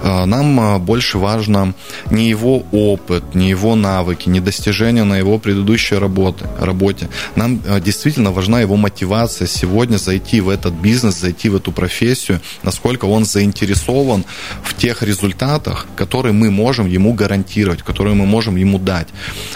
А, 0.02 0.26
нам 0.26 0.58
а, 0.61 0.78
больше 0.78 1.18
важно 1.18 1.75
не 2.11 2.28
его 2.28 2.62
опыт, 2.73 3.35
не 3.35 3.50
его 3.50 3.75
навыки, 3.75 4.28
не 4.28 4.40
достижения 4.40 5.04
на 5.04 5.16
его 5.18 5.38
предыдущей 5.38 5.96
работе. 5.96 6.44
работе. 6.58 7.08
Нам 7.35 7.61
а, 7.66 7.80
действительно 7.80 8.32
важна 8.32 8.61
его 8.61 8.76
мотивация 8.76 9.46
сегодня 9.46 9.96
зайти 9.99 10.40
в 10.40 10.49
этот 10.49 10.75
бизнес, 10.75 11.20
зайти 11.20 11.49
в 11.49 11.56
эту 11.56 11.73
профессию, 11.73 12.40
насколько 12.62 13.04
он 13.06 13.25
заинтересован 13.25 14.25
в 14.62 14.75
тех 14.75 15.02
результатах, 15.02 15.87
которые 15.96 16.32
мы 16.32 16.50
можем 16.50 16.87
ему 16.87 17.12
гарантировать, 17.12 17.82
которые 17.82 18.14
мы 18.14 18.26
можем 18.26 18.56
ему 18.56 18.78
дать. 18.78 19.08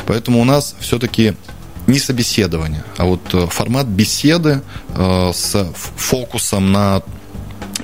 Поэтому 0.06 0.40
у 0.40 0.44
нас 0.50 0.74
все-таки 0.80 1.34
не 1.86 1.98
собеседование, 1.98 2.84
а 2.98 3.04
вот 3.04 3.20
э, 3.34 3.46
формат 3.46 3.86
беседы 3.86 4.60
э, 4.96 5.30
с 5.34 5.72
фокусом 5.96 6.72
на 6.72 7.02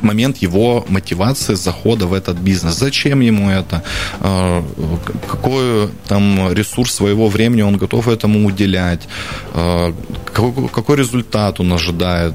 момент 0.02 0.37
его 0.37 0.85
мотивации 0.88 1.54
захода 1.54 2.06
в 2.06 2.12
этот 2.12 2.37
бизнес. 2.37 2.78
Зачем 2.78 3.20
ему 3.20 3.50
это? 3.50 3.82
Э, 4.20 4.62
какой 5.26 5.88
там 6.06 6.52
ресурс 6.52 6.92
своего 6.92 7.28
времени 7.28 7.62
он 7.62 7.78
готов 7.78 8.08
этому 8.08 8.46
уделять? 8.46 9.08
Какой, 9.54 10.96
результат 10.96 11.61
он 11.61 11.73
ожидает? 11.73 12.35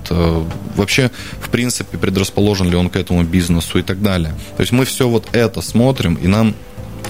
Вообще, 0.76 1.12
в 1.40 1.50
принципе, 1.50 1.98
предрасположен 1.98 2.68
ли 2.70 2.76
он 2.76 2.90
к 2.90 2.96
этому 2.96 3.24
бизнесу 3.24 3.78
и 3.78 3.84
так 3.84 4.02
далее. 4.02 4.34
То 4.58 4.62
есть 4.62 4.72
мы 4.72 4.86
все 4.86 5.08
вот 5.08 5.28
это 5.34 5.62
смотрим, 5.62 6.16
и 6.16 6.28
нам 6.28 6.56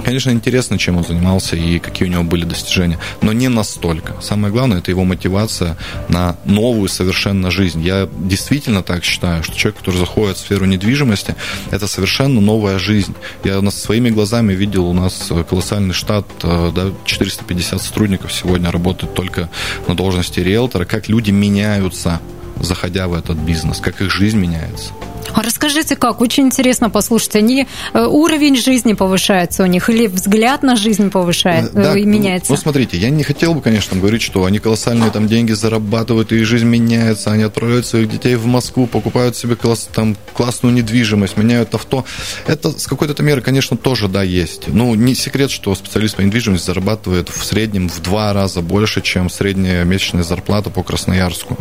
Конечно, 0.03 0.31
интересно, 0.31 0.77
чем 0.77 0.97
он 0.97 1.03
занимался 1.03 1.55
и 1.55 1.79
какие 1.79 2.07
у 2.07 2.11
него 2.11 2.23
были 2.23 2.43
достижения, 2.45 2.97
но 3.21 3.33
не 3.33 3.47
настолько. 3.49 4.15
Самое 4.21 4.51
главное, 4.51 4.79
это 4.79 4.91
его 4.91 5.03
мотивация 5.03 5.77
на 6.09 6.37
новую 6.45 6.89
совершенно 6.89 7.51
жизнь. 7.51 7.81
Я 7.81 8.09
действительно 8.19 8.81
так 8.83 9.03
считаю, 9.03 9.43
что 9.43 9.55
человек, 9.55 9.79
который 9.79 9.97
заходит 9.97 10.37
в 10.37 10.39
сферу 10.39 10.65
недвижимости, 10.65 11.35
это 11.69 11.87
совершенно 11.87 12.41
новая 12.41 12.79
жизнь. 12.79 13.15
Я 13.43 13.61
своими 13.71 14.09
глазами 14.09 14.53
видел, 14.53 14.87
у 14.87 14.93
нас 14.93 15.29
колоссальный 15.49 15.93
штат, 15.93 16.25
э, 16.43 16.71
да, 16.73 16.91
450 17.05 17.81
сотрудников 17.81 18.33
сегодня 18.33 18.71
работают 18.71 19.13
только 19.13 19.49
на 19.87 19.95
должности 19.95 20.39
риэлтора, 20.39 20.85
как 20.85 21.09
люди 21.09 21.31
меняются, 21.31 22.19
заходя 22.59 23.07
в 23.07 23.13
этот 23.13 23.37
бизнес, 23.37 23.79
как 23.79 24.01
их 24.01 24.11
жизнь 24.11 24.37
меняется. 24.37 24.91
Расскажите, 25.35 25.95
как? 25.95 26.21
Очень 26.21 26.45
интересно 26.45 26.89
послушать. 26.89 27.35
Они 27.35 27.67
э, 27.93 28.05
уровень 28.05 28.55
жизни 28.55 28.93
повышается 28.93 29.63
у 29.63 29.65
них 29.65 29.89
или 29.89 30.07
взгляд 30.07 30.63
на 30.63 30.75
жизнь 30.75 31.09
повышает 31.09 31.71
да, 31.73 31.97
и 31.97 32.05
меняется? 32.05 32.51
Ну, 32.51 32.57
смотрите, 32.57 32.97
я 32.97 33.09
не 33.09 33.23
хотел 33.23 33.53
бы, 33.53 33.61
конечно, 33.61 33.97
говорить, 33.97 34.21
что 34.21 34.45
они 34.45 34.59
колоссальные 34.59 35.11
там 35.11 35.27
деньги 35.27 35.51
зарабатывают, 35.51 36.31
и 36.31 36.37
их 36.37 36.45
жизнь 36.45 36.65
меняется, 36.65 37.31
они 37.31 37.43
отправляют 37.43 37.85
своих 37.85 38.09
детей 38.09 38.35
в 38.35 38.45
Москву, 38.45 38.87
покупают 38.87 39.35
себе 39.35 39.55
класс, 39.55 39.89
там, 39.93 40.15
классную 40.33 40.73
недвижимость, 40.73 41.37
меняют 41.37 41.73
авто. 41.73 42.05
Это 42.47 42.77
с 42.77 42.87
какой-то 42.87 43.21
меры, 43.23 43.41
конечно, 43.41 43.77
тоже, 43.77 44.07
да, 44.07 44.23
есть. 44.23 44.67
Ну, 44.67 44.95
не 44.95 45.15
секрет, 45.15 45.51
что 45.51 45.75
специалист 45.75 46.15
по 46.15 46.21
недвижимости 46.21 46.65
зарабатывает 46.65 47.29
в 47.29 47.43
среднем 47.45 47.89
в 47.89 48.01
два 48.01 48.33
раза 48.33 48.61
больше, 48.61 49.01
чем 49.01 49.29
средняя 49.29 49.83
месячная 49.83 50.23
зарплата 50.23 50.69
по 50.69 50.83
Красноярску. 50.83 51.57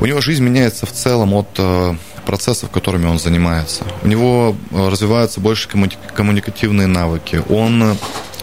У 0.00 0.06
него 0.06 0.20
жизнь 0.20 0.42
меняется 0.42 0.86
в 0.86 0.92
целом 0.92 1.32
от 1.34 1.48
э, 1.58 1.94
процессов, 2.22 2.70
которыми 2.70 3.06
он 3.06 3.18
занимается. 3.18 3.84
У 4.02 4.08
него 4.08 4.56
развиваются 4.72 5.40
больше 5.40 5.68
коммуникативные 5.68 6.86
навыки. 6.86 7.42
Он 7.48 7.96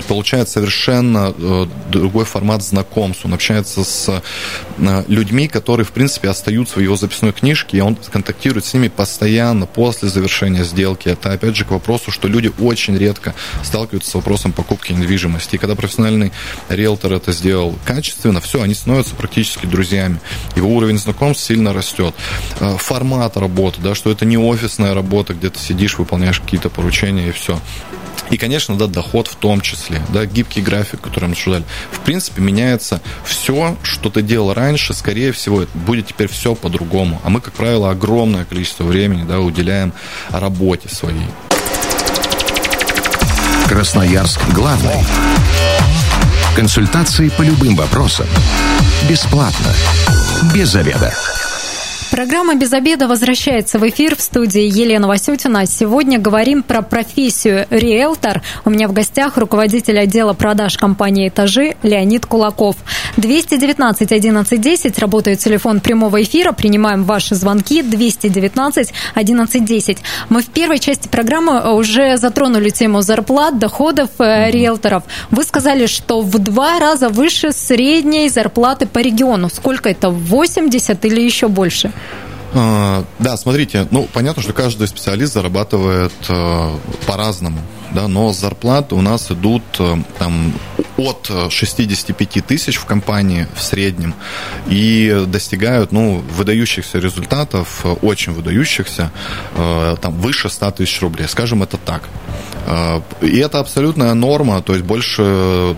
получает 0.08 0.50
совершенно 0.50 1.34
э, 1.38 1.66
другой 1.90 2.26
формат 2.26 2.64
знакомств. 2.64 3.26
Он 3.26 3.34
общается 3.34 3.84
с 3.84 4.22
э, 4.78 5.04
людьми, 5.08 5.48
которые, 5.48 5.86
в 5.86 5.92
принципе, 5.92 6.30
остаются 6.30 6.76
в 6.76 6.82
его 6.82 6.96
записной 6.96 7.32
книжке, 7.32 7.78
и 7.78 7.82
он 7.82 7.96
контактирует 7.96 8.66
с 8.66 8.74
ними 8.74 8.88
постоянно 8.88 9.66
после 9.66 10.10
завершения 10.10 10.64
сделки. 10.64 11.10
Это, 11.10 11.32
опять 11.34 11.56
же, 11.56 11.66
к 11.66 11.72
вопросу, 11.72 12.12
что 12.12 12.28
люди 12.28 12.52
очень 12.60 12.98
редко 12.98 13.36
сталкиваются 13.64 14.12
с 14.12 14.14
вопросом 14.16 14.52
покупки 14.52 14.94
недвижимости. 14.94 15.56
И 15.56 15.58
когда 15.58 15.76
профессиональный 15.76 16.32
риэлтор 16.70 17.14
это 17.14 17.32
сделал 17.32 17.76
качественно, 17.86 18.42
все, 18.42 18.62
они 18.62 18.74
становятся 18.74 19.16
практически 19.16 19.66
друзьями. 19.66 20.20
Его 20.56 20.70
уровень 20.70 20.98
знакомств 20.98 21.46
сильно 21.46 21.74
растет. 21.74 22.14
Э, 22.60 22.78
формат 22.78 23.38
работы, 23.38 23.82
да, 23.82 23.96
что 23.96 24.12
это 24.12 24.26
не 24.26 24.38
офисная 24.38 24.94
работа, 24.94 25.34
где 25.34 25.50
ты 25.50 25.60
сидишь, 25.60 25.98
выполняешь 25.98 26.40
какие-то 26.40 26.70
поручения 26.70 27.30
и 27.30 27.32
все. 27.32 27.60
И, 28.30 28.38
конечно, 28.38 28.78
да, 28.78 28.88
доход 28.88 29.28
в 29.28 29.36
том 29.36 29.62
числе, 29.62 30.02
да, 30.10 30.26
гибкий 30.26 30.62
график, 30.62 31.02
который 31.02 31.26
мы 31.26 31.32
обсуждали. 31.34 31.64
В 31.92 32.00
принципе, 32.00 32.42
меняется 32.42 33.02
все, 33.26 33.78
что 33.84 34.10
ты 34.10 34.22
делал 34.22 34.54
раньше, 34.54 34.94
скорее 34.94 35.32
всего, 35.32 35.66
будет 35.74 36.08
теперь 36.08 36.28
все 36.28 36.56
по-другому. 36.56 37.20
А 37.24 37.30
мы, 37.30 37.42
как 37.42 37.54
правило, 37.54 37.90
огромное 37.90 38.46
количество 38.46 38.84
времени 38.84 39.24
да, 39.24 39.40
уделяем 39.40 39.94
работе 40.30 40.90
своей. 40.90 41.28
Красноярск 43.68 44.42
главный. 44.50 45.06
Консультации 46.56 47.30
по 47.30 47.44
любым 47.44 47.76
вопросам. 47.76 48.28
Бесплатно. 49.08 49.74
Без 50.54 50.70
заведа. 50.70 51.14
Программа 52.20 52.56
«Без 52.56 52.74
обеда» 52.74 53.08
возвращается 53.08 53.80
в 53.80 53.88
эфир 53.88 54.18
в 54.18 54.20
студии 54.20 54.64
Елена 54.64 55.08
Васютина. 55.08 55.66
Сегодня 55.66 56.20
говорим 56.20 56.64
про 56.64 56.82
профессию 56.82 57.66
риэлтор. 57.70 58.42
У 58.66 58.70
меня 58.70 58.90
в 58.90 58.92
гостях 58.92 59.38
руководитель 59.38 59.98
отдела 59.98 60.34
продаж 60.34 60.78
компании 60.78 61.30
«Этажи» 61.30 61.78
Леонид 61.82 62.26
Кулаков. 62.26 62.76
219 63.16 64.12
11 64.12 64.62
10 64.62 65.00
работает 65.00 65.40
телефон 65.40 65.80
прямого 65.80 66.22
эфира. 66.22 66.52
Принимаем 66.52 67.06
ваши 67.06 67.36
звонки 67.36 67.82
219 67.82 68.94
11 69.16 69.64
10. 69.64 69.98
Мы 70.28 70.42
в 70.42 70.48
первой 70.48 70.80
части 70.80 71.08
программы 71.08 71.74
уже 71.74 72.18
затронули 72.18 72.70
тему 72.70 73.00
зарплат, 73.02 73.60
доходов 73.60 74.10
э, 74.20 74.52
риэлторов. 74.52 75.04
Вы 75.32 75.44
сказали, 75.44 75.86
что 75.86 76.20
в 76.20 76.38
два 76.38 76.80
раза 76.80 77.08
выше 77.08 77.54
средней 77.54 78.28
зарплаты 78.28 78.88
по 78.88 79.00
региону. 79.00 79.48
Сколько 79.48 79.88
это? 79.88 80.10
80 80.10 81.06
или 81.06 81.22
еще 81.22 81.48
больше? 81.48 81.94
А, 82.54 83.04
да, 83.20 83.38
смотрите, 83.38 83.88
ну, 83.92 84.08
понятно, 84.12 84.42
что 84.42 84.54
каждый 84.54 84.88
специалист 84.88 85.34
зарабатывает 85.34 86.14
э, 86.28 86.78
по-разному, 87.06 87.62
да, 87.94 88.08
но 88.08 88.34
зарплаты 88.34 88.96
у 88.96 89.02
нас 89.02 89.32
идут 89.32 89.64
э, 89.80 89.98
там 90.18 90.54
от 91.00 91.32
65 91.50 92.46
тысяч 92.46 92.78
в 92.78 92.86
компании 92.86 93.48
в 93.56 93.62
среднем 93.62 94.14
и 94.68 95.26
достигают, 95.28 95.92
ну, 95.92 96.24
выдающихся 96.36 97.00
результатов, 97.00 97.82
э, 97.84 97.96
очень 98.02 98.34
выдающихся, 98.34 99.12
там, 99.56 100.14
выше 100.20 100.50
100 100.50 100.72
тысяч 100.72 101.02
рублей, 101.02 101.28
скажем 101.28 101.64
это 101.64 101.78
так. 101.78 102.04
И 103.22 103.38
это 103.38 103.60
абсолютная 103.60 104.14
норма, 104.14 104.62
то 104.62 104.74
есть 104.74 104.86
больше 104.86 105.76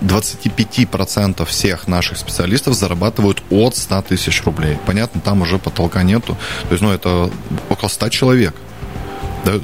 25% 0.00 1.44
всех 1.48 1.88
наших 1.88 2.18
специалистов 2.18 2.74
зарабатывают 2.74 3.42
от 3.50 3.76
100 3.76 4.02
тысяч 4.02 4.42
рублей. 4.44 4.76
Понятно, 4.86 5.20
там 5.20 5.42
уже 5.42 5.58
потолка 5.58 6.02
нету. 6.02 6.36
То 6.68 6.72
есть, 6.72 6.82
ну, 6.82 6.90
это 6.90 7.30
около 7.68 7.88
100 7.88 8.08
человек. 8.10 8.54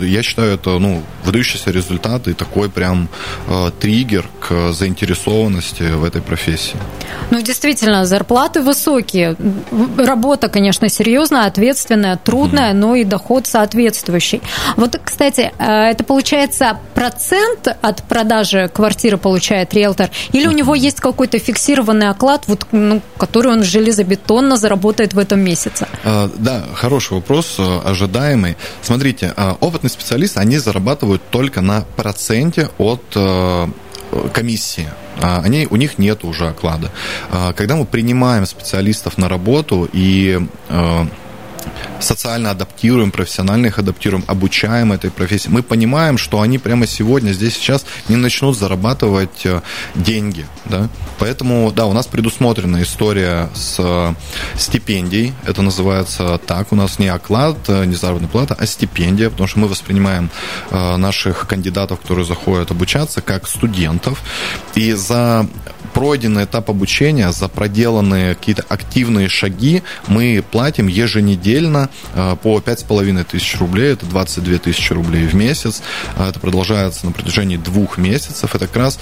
Я 0.00 0.22
считаю, 0.22 0.54
это 0.54 0.78
ну, 0.78 1.02
выдающийся 1.24 1.70
результат 1.70 2.28
и 2.28 2.32
такой 2.32 2.70
прям 2.70 3.08
э, 3.48 3.70
триггер 3.80 4.26
к 4.40 4.72
заинтересованности 4.72 5.82
в 5.82 6.04
этой 6.04 6.22
профессии. 6.22 6.76
Ну, 7.30 7.40
действительно, 7.40 8.04
зарплаты 8.06 8.60
высокие. 8.60 9.36
Работа, 9.96 10.48
конечно, 10.48 10.88
серьезная, 10.88 11.46
ответственная, 11.46 12.16
трудная, 12.16 12.72
mm-hmm. 12.72 12.76
но 12.76 12.94
и 12.96 13.04
доход 13.04 13.46
соответствующий. 13.46 14.42
Вот, 14.76 15.00
кстати, 15.04 15.52
э, 15.58 15.90
это 15.90 16.04
получается 16.04 16.78
процент 16.94 17.68
от 17.82 18.02
продажи 18.02 18.70
квартиры 18.72 19.16
получает 19.16 19.74
риэлтор, 19.74 20.10
или 20.32 20.46
mm-hmm. 20.46 20.48
у 20.48 20.52
него 20.52 20.74
есть 20.74 21.00
какой-то 21.00 21.38
фиксированный 21.38 22.08
оклад, 22.08 22.44
вот, 22.46 22.66
ну, 22.72 23.00
который 23.16 23.52
он 23.52 23.62
железобетонно 23.62 24.56
заработает 24.56 25.14
в 25.14 25.18
этом 25.18 25.40
месяце? 25.40 25.86
А, 26.04 26.30
да, 26.36 26.64
хороший 26.74 27.14
вопрос, 27.14 27.56
э, 27.58 27.80
ожидаемый. 27.84 28.56
Смотрите, 28.82 29.32
а, 29.36 29.56
опытные 29.74 29.90
специалисты, 29.90 30.38
они 30.38 30.58
зарабатывают 30.58 31.20
только 31.30 31.60
на 31.60 31.82
проценте 31.96 32.70
от 32.78 33.02
э, 33.16 33.66
комиссии. 34.32 34.88
А, 35.20 35.40
они, 35.44 35.66
у 35.68 35.76
них 35.76 35.98
нет 35.98 36.24
уже 36.24 36.46
оклада. 36.46 36.92
А, 37.30 37.52
когда 37.52 37.74
мы 37.74 37.84
принимаем 37.84 38.46
специалистов 38.46 39.18
на 39.18 39.28
работу 39.28 39.88
и 39.92 40.40
э, 40.68 41.06
социально 42.00 42.50
адаптируем, 42.50 43.10
профессионально 43.10 43.66
их 43.66 43.78
адаптируем, 43.78 44.24
обучаем 44.26 44.92
этой 44.92 45.10
профессии, 45.10 45.48
мы 45.48 45.62
понимаем, 45.62 46.18
что 46.18 46.40
они 46.40 46.58
прямо 46.58 46.86
сегодня, 46.86 47.32
здесь 47.32 47.54
сейчас 47.54 47.84
не 48.08 48.16
начнут 48.16 48.56
зарабатывать 48.56 49.44
э, 49.44 49.62
деньги. 49.94 50.46
Да? 50.66 50.88
Поэтому, 51.18 51.72
да, 51.72 51.86
у 51.86 51.92
нас 51.92 52.06
предусмотрена 52.06 52.82
история 52.82 53.48
с 53.54 53.76
э, 53.78 54.14
стипендией. 54.56 55.32
Это 55.44 55.62
называется 55.62 56.38
так. 56.44 56.72
У 56.72 56.76
нас 56.76 56.98
не 56.98 57.08
оклад, 57.08 57.56
э, 57.68 57.84
не 57.84 57.94
заработная 57.94 58.28
плата, 58.28 58.56
а 58.58 58.66
стипендия, 58.66 59.30
потому 59.30 59.48
что 59.48 59.58
мы 59.60 59.68
воспринимаем 59.68 60.30
наших 60.70 61.46
кандидатов, 61.46 62.00
которые 62.00 62.24
заходят 62.24 62.70
обучаться, 62.70 63.20
как 63.20 63.48
студентов. 63.48 64.22
И 64.74 64.92
за 64.92 65.46
пройденный 65.92 66.44
этап 66.44 66.70
обучения, 66.70 67.30
за 67.32 67.48
проделанные 67.48 68.34
какие-то 68.34 68.64
активные 68.68 69.28
шаги 69.28 69.82
мы 70.06 70.42
платим 70.50 70.86
еженедельно 70.86 71.90
э, 72.14 72.36
по 72.42 72.58
5,5 72.58 73.24
тысяч 73.24 73.58
рублей, 73.58 73.92
это 73.92 74.06
22 74.06 74.58
тысячи 74.58 74.92
рублей 74.92 75.26
в 75.26 75.34
месяц. 75.34 75.82
Э, 76.16 76.28
это 76.28 76.40
продолжается 76.40 77.06
на 77.06 77.12
протяжении 77.12 77.56
двух 77.56 77.98
месяцев. 77.98 78.54
Это 78.54 78.66
как 78.66 78.76
раз 78.76 78.98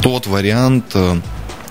тот 0.00 0.26
вариант 0.26 0.86
э, 0.94 1.20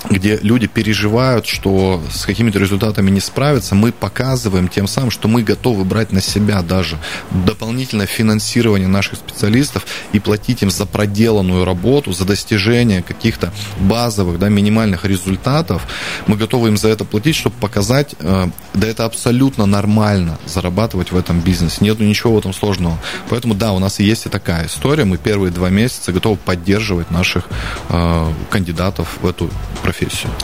где 0.10 0.40
люди 0.42 0.68
переживают, 0.68 1.46
что 1.46 2.02
с 2.12 2.26
какими-то 2.26 2.60
результатами 2.60 3.12
не 3.12 3.20
справятся, 3.20 3.76
мы 3.76 3.92
показываем 3.92 4.68
тем 4.68 4.88
самым, 4.88 5.12
что 5.12 5.28
мы 5.28 5.44
готовы 5.44 5.86
брать 5.86 6.12
на 6.12 6.22
себя 6.22 6.62
даже 6.62 6.98
дополнительное 7.32 8.08
финансирование 8.08 8.88
наших 8.88 9.20
специалистов 9.20 9.86
и 10.12 10.20
платить 10.20 10.64
им 10.64 10.72
за 10.72 10.86
проделанную 10.86 11.64
работу, 11.64 12.12
за 12.12 12.26
достижение 12.26 13.04
каких-то 13.04 13.54
базовых, 13.80 14.40
да, 14.40 14.50
минимальных 14.50 15.06
результатов. 15.06 15.88
Мы 16.28 16.38
готовы 16.38 16.70
им 16.70 16.78
за 16.78 16.90
это 16.90 17.06
платить, 17.06 17.36
чтобы 17.36 17.56
показать, 17.58 18.16
э, 18.20 18.48
да 18.74 18.88
это 18.88 19.06
абсолютно 19.06 19.66
нормально 19.66 20.40
зарабатывать 20.46 21.12
в 21.12 21.18
этом 21.18 21.40
бизнесе. 21.40 21.78
Нету 21.82 22.04
ничего 22.04 22.34
в 22.34 22.40
этом 22.40 22.54
сложного. 22.54 22.98
Поэтому 23.30 23.54
да, 23.54 23.74
у 23.74 23.80
нас 23.80 24.00
и 24.00 24.04
есть 24.04 24.26
и 24.26 24.30
такая 24.30 24.66
история. 24.66 25.06
Мы 25.06 25.18
первые 25.18 25.52
два 25.52 25.70
месяца 25.70 26.12
готовы 26.12 26.38
поддерживать 26.38 27.12
наших 27.12 27.48
э, 27.90 28.34
кандидатов 28.50 29.18
в 29.22 29.28
эту 29.28 29.50
профессию. 29.84 29.99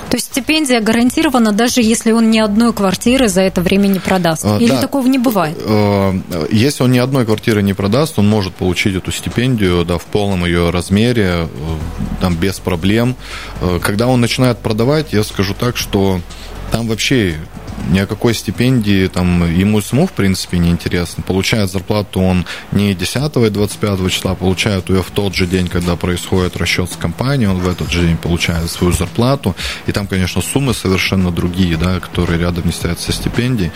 То 0.10 0.18
есть 0.18 0.28
стипендия 0.28 0.82
гарантирована, 0.82 1.52
даже 1.52 1.82
если 1.82 2.12
он 2.12 2.30
ни 2.32 2.40
одной 2.40 2.74
квартиры 2.74 3.28
за 3.28 3.42
это 3.42 3.62
время 3.62 3.88
не 3.88 4.00
продаст? 4.00 4.46
А, 4.46 4.58
Или 4.58 4.72
да. 4.72 4.82
такого 4.82 5.08
не 5.08 5.18
бывает? 5.18 5.58
Э, 5.60 6.14
если 6.52 6.84
он 6.84 6.92
ни 6.92 6.98
одной 6.98 7.26
квартиры 7.26 7.62
не 7.64 7.74
продаст, 7.74 8.20
он 8.20 8.28
может 8.28 8.54
получить 8.56 8.96
эту 8.96 9.12
стипендию 9.12 9.86
да, 9.86 9.98
в 9.98 10.06
полном 10.06 10.46
ее 10.46 10.70
размере, 10.70 11.26
э, 11.26 11.48
там, 12.22 12.36
без 12.36 12.60
проблем. 12.60 13.16
Э, 13.62 13.80
когда 13.82 14.08
он 14.08 14.22
начинает 14.22 14.60
продавать, 14.60 15.14
я 15.14 15.24
скажу 15.24 15.54
так, 15.54 15.78
что 15.78 16.22
там 16.72 16.88
вообще 16.88 17.36
ни 17.90 18.00
о 18.00 18.08
какой 18.08 18.34
стипендии 18.34 19.08
там 19.08 19.52
ему 19.52 19.82
самому, 19.82 20.08
в 20.08 20.12
принципе, 20.12 20.58
не 20.58 20.70
интересно. 20.70 21.24
Получает 21.24 21.72
зарплату 21.72 22.22
он 22.22 22.46
не 22.72 22.94
10 22.94 23.36
и 23.38 23.50
25 23.50 24.12
числа, 24.12 24.32
а 24.32 24.36
получает 24.36 24.90
ее 24.90 25.02
в 25.02 25.12
тот 25.12 25.36
же 25.36 25.46
день, 25.46 25.68
когда 25.68 25.96
происходит 25.96 26.58
расчет 26.58 26.92
с 26.92 26.96
компанией, 26.96 27.48
он 27.48 27.58
в 27.58 27.68
этот 27.68 27.92
же 27.92 28.02
день 28.02 28.18
получает 28.18 28.70
свою 28.72 28.94
зарплату. 28.94 29.56
И 29.88 29.92
там, 29.92 30.08
конечно, 30.08 30.42
суммы 30.42 30.74
совершенно 30.74 31.32
другие, 31.32 31.78
да, 31.78 32.00
которые 32.00 32.40
рядом 32.40 32.66
не 32.66 32.72
стоят 32.72 33.00
со 33.00 33.12
стипендией. 33.12 33.72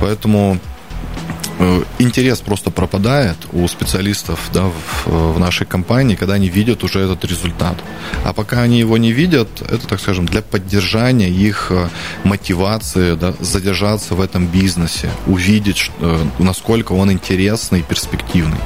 Поэтому 0.00 0.58
интерес 1.98 2.40
просто 2.40 2.70
пропадает 2.70 3.36
у 3.52 3.66
специалистов 3.68 4.50
да, 4.52 4.64
в, 4.64 5.34
в 5.34 5.38
нашей 5.38 5.66
компании, 5.66 6.16
когда 6.16 6.34
они 6.34 6.48
видят 6.48 6.82
уже 6.84 7.00
этот 7.00 7.24
результат. 7.24 7.76
А 8.24 8.32
пока 8.32 8.62
они 8.62 8.78
его 8.78 8.98
не 8.98 9.12
видят, 9.12 9.48
это, 9.62 9.86
так 9.86 10.00
скажем, 10.00 10.26
для 10.26 10.42
поддержания 10.42 11.28
их 11.28 11.68
э, 11.70 11.88
мотивации 12.24 13.14
да, 13.14 13.34
задержаться 13.40 14.14
в 14.14 14.20
этом 14.20 14.46
бизнесе, 14.46 15.10
увидеть, 15.26 15.90
э, 16.00 16.24
насколько 16.38 16.92
он 16.92 17.12
интересный 17.12 17.80
и 17.80 17.82
перспективный. 17.82 18.58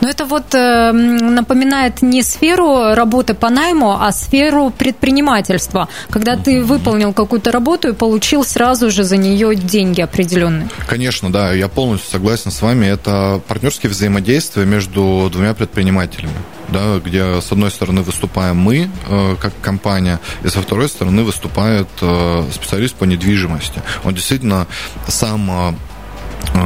Но 0.00 0.08
это 0.08 0.24
вот 0.24 0.54
э, 0.54 0.92
напоминает 0.92 2.02
не 2.02 2.22
сферу 2.22 2.94
работы 2.94 3.34
по 3.34 3.50
найму, 3.50 3.96
а 4.00 4.12
сферу 4.12 4.70
предпринимательства, 4.70 5.88
когда 6.10 6.36
ты 6.36 6.62
выполнил 6.62 7.12
какую-то 7.12 7.52
работу 7.52 7.88
и 7.88 7.92
получил 7.92 8.44
сразу 8.44 8.90
же 8.90 9.04
за 9.04 9.16
нее 9.16 9.54
деньги 9.54 10.00
определенные. 10.00 10.68
Конечно, 10.86 11.32
да, 11.32 11.52
я 11.52 11.68
полностью 11.68 12.10
согласен 12.10 12.50
с 12.50 12.62
вами. 12.62 12.86
Это 12.86 13.40
партнерские 13.46 13.90
взаимодействия 13.90 14.64
между 14.64 15.28
двумя 15.32 15.54
предпринимателями 15.54 16.32
да, 16.68 16.98
где 16.98 17.40
с 17.40 17.50
одной 17.50 17.70
стороны 17.70 18.02
выступаем 18.02 18.56
мы, 18.56 18.90
э, 19.08 19.36
как 19.40 19.52
компания, 19.60 20.20
и 20.44 20.48
со 20.48 20.60
второй 20.60 20.88
стороны 20.88 21.22
выступает 21.22 21.88
э, 22.00 22.44
специалист 22.52 22.94
по 22.94 23.04
недвижимости. 23.04 23.82
Он 24.04 24.14
действительно 24.14 24.66
сам 25.06 25.50
э, 25.50 25.74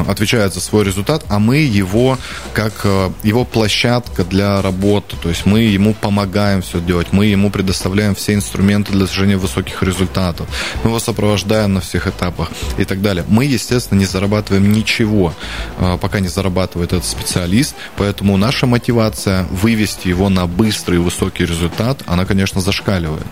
отвечает 0.07 0.55
за 0.55 0.61
свой 0.61 0.85
результат, 0.85 1.25
а 1.29 1.39
мы 1.39 1.59
его 1.59 2.19
как 2.55 2.73
э, 2.85 3.11
его 3.23 3.45
площадка 3.45 4.25
для 4.25 4.63
работы. 4.63 5.17
То 5.23 5.29
есть 5.29 5.47
мы 5.47 5.61
ему 5.61 5.95
помогаем 5.95 6.63
все 6.63 6.81
делать, 6.81 7.09
мы 7.13 7.27
ему 7.27 7.51
предоставляем 7.51 8.15
все 8.15 8.35
инструменты 8.35 8.93
для 8.93 9.03
достижения 9.03 9.37
высоких 9.37 9.83
результатов, 9.83 10.49
мы 10.83 10.91
его 10.91 10.99
сопровождаем 10.99 11.75
на 11.75 11.81
всех 11.81 12.07
этапах 12.07 12.49
и 12.79 12.85
так 12.85 13.03
далее. 13.03 13.25
Мы, 13.29 13.45
естественно, 13.45 13.99
не 13.99 14.07
зарабатываем 14.07 14.73
ничего, 14.73 15.35
э, 15.79 15.99
пока 16.01 16.21
не 16.21 16.29
зарабатывает 16.29 16.93
этот 16.93 17.05
специалист, 17.05 17.75
поэтому 17.97 18.37
наша 18.37 18.67
мотивация 18.67 19.45
вывести 19.51 20.09
его 20.09 20.29
на 20.29 20.47
быстрый 20.47 20.97
и 20.97 20.99
высокий 20.99 21.45
результат, 21.45 22.03
она, 22.07 22.25
конечно, 22.25 22.61
зашкаливает. 22.61 23.27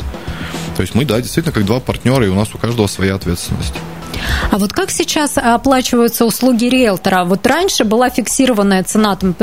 То 0.76 0.82
есть 0.82 0.94
мы, 0.94 1.04
да, 1.04 1.20
действительно, 1.20 1.52
как 1.52 1.64
два 1.64 1.80
партнера, 1.80 2.24
и 2.24 2.28
у 2.28 2.34
нас 2.34 2.54
у 2.54 2.58
каждого 2.58 2.86
своя 2.86 3.14
ответственность. 3.14 3.74
А 4.50 4.58
вот 4.58 4.72
как 4.72 4.90
сейчас 4.90 5.36
оплачиваются 5.36 6.24
услуги 6.24 6.66
риэлтора? 6.66 7.24
Вот 7.24 7.46
раньше 7.46 7.84
была 7.84 8.10
фиксированная 8.10 8.82
цена 8.84 9.16
там, 9.16 9.34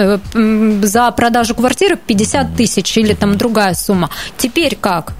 за 0.83 1.11
продажу 1.11 1.55
квартиры 1.55 1.95
50 1.95 2.55
тысяч 2.55 2.97
или 2.97 3.13
там 3.13 3.37
другая 3.37 3.73
сумма. 3.73 4.09
Теперь 4.37 4.75
как? 4.75 5.13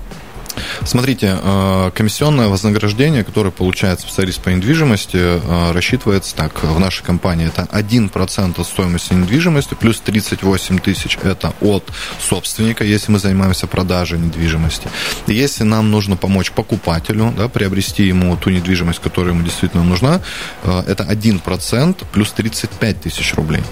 Смотрите, 0.86 1.38
э, 1.42 1.92
комиссионное 1.94 2.48
вознаграждение, 2.48 3.24
которое 3.24 3.52
получает 3.52 4.00
специалист 4.00 4.42
по 4.42 4.50
недвижимости, 4.50 5.18
э, 5.18 5.72
рассчитывается 5.72 6.36
так. 6.36 6.64
В 6.64 6.80
нашей 6.80 7.04
компании 7.04 7.48
это 7.48 7.68
1% 7.72 8.60
от 8.60 8.68
стоимости 8.68 9.14
недвижимости, 9.14 9.74
плюс 9.74 10.00
38 10.00 10.80
тысяч 10.80 11.18
это 11.24 11.54
от 11.62 11.84
собственника, 12.20 12.84
если 12.84 13.12
мы 13.12 13.20
занимаемся 13.20 13.68
продажей 13.68 14.20
недвижимости. 14.20 14.90
Если 15.28 15.64
нам 15.64 15.92
нужно 15.92 16.16
помочь 16.16 16.52
покупателю, 16.52 17.34
да, 17.38 17.48
приобрести 17.48 18.04
ему 18.04 18.36
ту 18.38 18.50
недвижимость, 18.50 19.00
которая 19.00 19.34
ему 19.34 19.44
действительно 19.44 19.84
нужна, 19.84 20.22
э, 20.64 20.84
это 20.88 21.04
1% 21.04 22.06
плюс 22.12 22.32
35 22.32 23.02
тысяч 23.02 23.34
рублей. 23.36 23.64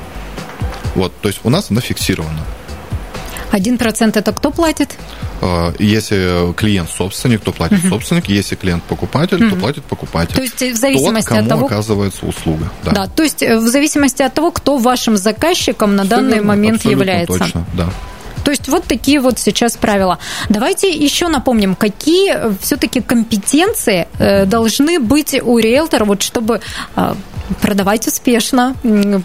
Вот, 0.95 1.13
то 1.21 1.27
есть 1.27 1.41
у 1.43 1.49
нас 1.49 1.69
она 1.69 1.81
фиксирована. 1.81 2.45
Один 3.51 3.77
процент 3.77 4.17
это 4.17 4.31
кто 4.33 4.51
платит? 4.51 4.95
А, 5.41 5.73
если 5.79 6.53
клиент 6.53 6.89
собственник, 6.89 7.41
то 7.41 7.51
платит 7.51 7.83
uh 7.83 7.89
собственник. 7.89 8.27
Если 8.27 8.55
клиент 8.55 8.83
покупатель, 8.83 9.41
uh 9.41 9.49
то 9.49 9.55
платит 9.55 9.83
покупатель. 9.85 10.35
То 10.35 10.41
есть 10.41 10.61
в 10.61 10.75
зависимости 10.75 11.29
Тот, 11.29 11.37
кому 11.37 11.41
от 11.41 11.49
того, 11.49 11.65
оказывается 11.67 12.25
услуга. 12.25 12.71
Да. 12.83 12.91
да, 12.91 13.07
то 13.07 13.23
есть 13.23 13.43
э, 13.43 13.57
в 13.57 13.67
зависимости 13.67 14.21
от 14.21 14.33
того, 14.33 14.51
кто 14.51 14.77
вашим 14.77 15.17
заказчиком 15.17 15.95
на 15.95 16.03
Все 16.03 16.09
данный 16.09 16.33
верно, 16.35 16.47
момент 16.47 16.85
является. 16.85 17.37
Точно, 17.37 17.65
да. 17.73 17.89
То 18.45 18.51
есть 18.51 18.67
вот 18.69 18.83
такие 18.85 19.19
вот 19.19 19.39
сейчас 19.39 19.75
правила. 19.75 20.19
Давайте 20.49 20.89
еще 20.91 21.27
напомним, 21.29 21.75
какие 21.75 22.55
все-таки 22.61 23.01
компетенции 23.01 24.07
э, 24.19 24.45
должны 24.45 24.99
быть 24.99 25.35
у 25.41 25.57
риэлтора, 25.57 26.05
вот 26.05 26.21
чтобы 26.21 26.61
э, 26.95 27.15
продавать 27.61 28.07
успешно, 28.07 28.75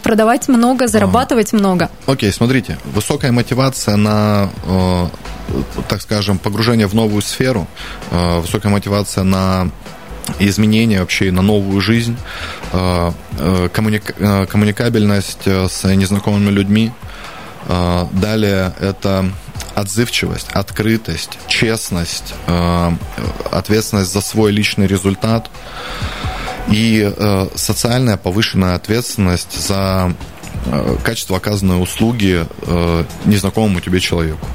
продавать 0.03 0.49
много, 0.49 0.87
зарабатывать 0.87 1.53
много. 1.53 1.91
Окей, 2.07 2.33
смотрите, 2.33 2.79
высокая 2.95 3.31
мотивация 3.31 3.97
на, 3.97 4.49
э, 4.65 5.07
так 5.89 6.01
скажем, 6.01 6.39
погружение 6.39 6.87
в 6.87 6.95
новую 6.95 7.21
сферу, 7.21 7.67
высокая 8.11 8.73
мотивация 8.73 9.25
на 9.25 9.71
изменения 10.39 11.01
вообще 11.01 11.31
на 11.31 11.43
новую 11.43 11.81
жизнь, 11.81 12.17
коммуника- 12.73 14.47
коммуникабельность 14.47 15.47
с 15.47 15.85
незнакомыми 15.85 16.51
людьми, 16.51 16.93
далее 17.67 18.73
это 18.81 19.31
отзывчивость, 19.75 20.49
открытость, 20.53 21.39
честность, 21.47 22.35
а, 22.47 22.95
ответственность 23.51 24.13
за 24.13 24.21
свой 24.21 24.53
личный 24.53 24.87
результат 24.87 25.51
и 26.69 27.03
а, 27.05 27.49
социальная 27.55 28.17
повышенная 28.17 28.75
ответственность 28.75 29.67
за 29.67 30.15
качество 31.05 31.39
оказанной 31.39 31.83
услуги 31.83 32.45
незнакомому 33.25 33.81
тебе 33.81 33.99
человеку. 33.99 34.47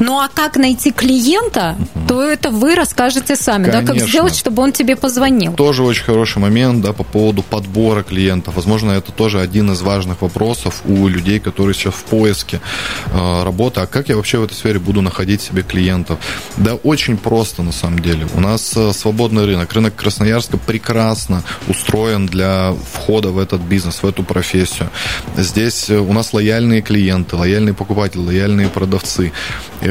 Ну 0.00 0.18
а 0.18 0.28
как 0.28 0.56
найти 0.56 0.92
клиента, 0.92 1.76
угу. 1.78 2.06
то 2.08 2.22
это 2.22 2.50
вы 2.50 2.74
расскажете 2.74 3.36
сами, 3.36 3.64
Конечно. 3.64 3.82
да, 3.82 3.92
как 3.92 4.08
сделать, 4.08 4.36
чтобы 4.36 4.62
он 4.62 4.72
тебе 4.72 4.96
позвонил. 4.96 5.54
Тоже 5.54 5.82
очень 5.82 6.04
хороший 6.04 6.38
момент, 6.38 6.82
да, 6.82 6.92
по 6.92 7.04
поводу 7.04 7.42
подбора 7.42 8.02
клиентов. 8.02 8.56
Возможно, 8.56 8.92
это 8.92 9.12
тоже 9.12 9.40
один 9.40 9.72
из 9.72 9.82
важных 9.82 10.22
вопросов 10.22 10.82
у 10.84 11.08
людей, 11.08 11.40
которые 11.40 11.74
сейчас 11.74 11.94
в 11.94 12.04
поиске 12.04 12.60
э, 13.06 13.42
работы. 13.44 13.80
А 13.80 13.86
как 13.86 14.08
я 14.08 14.16
вообще 14.16 14.38
в 14.38 14.44
этой 14.44 14.54
сфере 14.54 14.78
буду 14.78 15.02
находить 15.02 15.40
себе 15.40 15.62
клиентов? 15.62 16.18
Да, 16.56 16.74
очень 16.74 17.16
просто 17.16 17.62
на 17.62 17.72
самом 17.72 18.00
деле. 18.00 18.26
У 18.34 18.40
нас 18.40 18.76
э, 18.76 18.92
свободный 18.92 19.46
рынок. 19.46 19.72
Рынок 19.72 19.94
Красноярска 19.94 20.56
прекрасно 20.58 21.42
устроен 21.68 22.26
для 22.26 22.74
входа 22.92 23.30
в 23.30 23.38
этот 23.38 23.60
бизнес, 23.60 24.02
в 24.02 24.06
эту 24.06 24.22
профессию. 24.22 24.90
Здесь 25.36 25.90
э, 25.90 25.98
у 25.98 26.12
нас 26.12 26.32
лояльные 26.32 26.82
клиенты, 26.82 27.36
лояльные 27.36 27.74
покупатели, 27.74 28.20
лояльные 28.20 28.68
продавцы. 28.68 29.32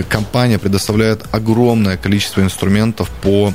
Компания 0.09 0.59
предоставляет 0.59 1.23
огромное 1.31 1.97
количество 1.97 2.41
инструментов 2.41 3.09
по 3.21 3.53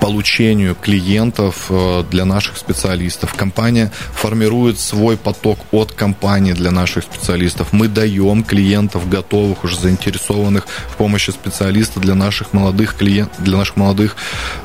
получению 0.00 0.74
клиентов 0.74 1.66
э, 1.68 2.04
для 2.10 2.24
наших 2.24 2.56
специалистов. 2.56 3.34
Компания 3.34 3.92
формирует 4.12 4.80
свой 4.80 5.16
поток 5.16 5.58
от 5.72 5.92
компании 5.92 6.52
для 6.52 6.70
наших 6.70 7.04
специалистов. 7.04 7.72
Мы 7.72 7.88
даем 7.88 8.42
клиентов 8.42 9.08
готовых, 9.08 9.64
уже 9.64 9.78
заинтересованных 9.78 10.66
в 10.88 10.96
помощи 10.96 11.30
специалиста 11.30 12.00
для 12.00 12.14
наших 12.14 12.52
молодых 12.52 12.96
клиентов, 12.96 13.42
для 13.42 13.58
наших 13.58 13.76
молодых 13.76 14.16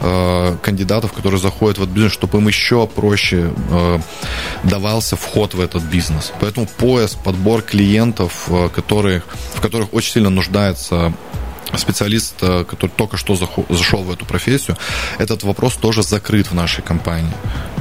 э, 0.01 0.57
кандидатов, 0.61 1.13
которые 1.13 1.39
заходят 1.39 1.77
в 1.77 1.83
этот 1.83 1.93
бизнес, 1.93 2.13
чтобы 2.13 2.39
им 2.39 2.47
еще 2.47 2.87
проще 2.87 3.51
э, 3.69 3.99
давался 4.63 5.17
вход 5.17 5.53
в 5.53 5.59
этот 5.59 5.83
бизнес. 5.83 6.31
Поэтому 6.39 6.65
поиск, 6.65 7.19
подбор 7.19 7.61
клиентов, 7.61 8.45
э, 8.47 8.69
которые, 8.69 9.21
в 9.53 9.61
которых 9.61 9.93
очень 9.93 10.13
сильно 10.13 10.29
нуждается 10.29 11.13
специалист, 11.77 12.35
э, 12.41 12.65
который 12.69 12.91
только 12.91 13.17
что 13.17 13.35
зашел 13.35 14.03
в 14.03 14.11
эту 14.11 14.25
профессию, 14.25 14.77
этот 15.17 15.43
вопрос 15.43 15.75
тоже 15.75 16.03
закрыт 16.03 16.47
в 16.47 16.53
нашей 16.53 16.83
компании. 16.83 17.33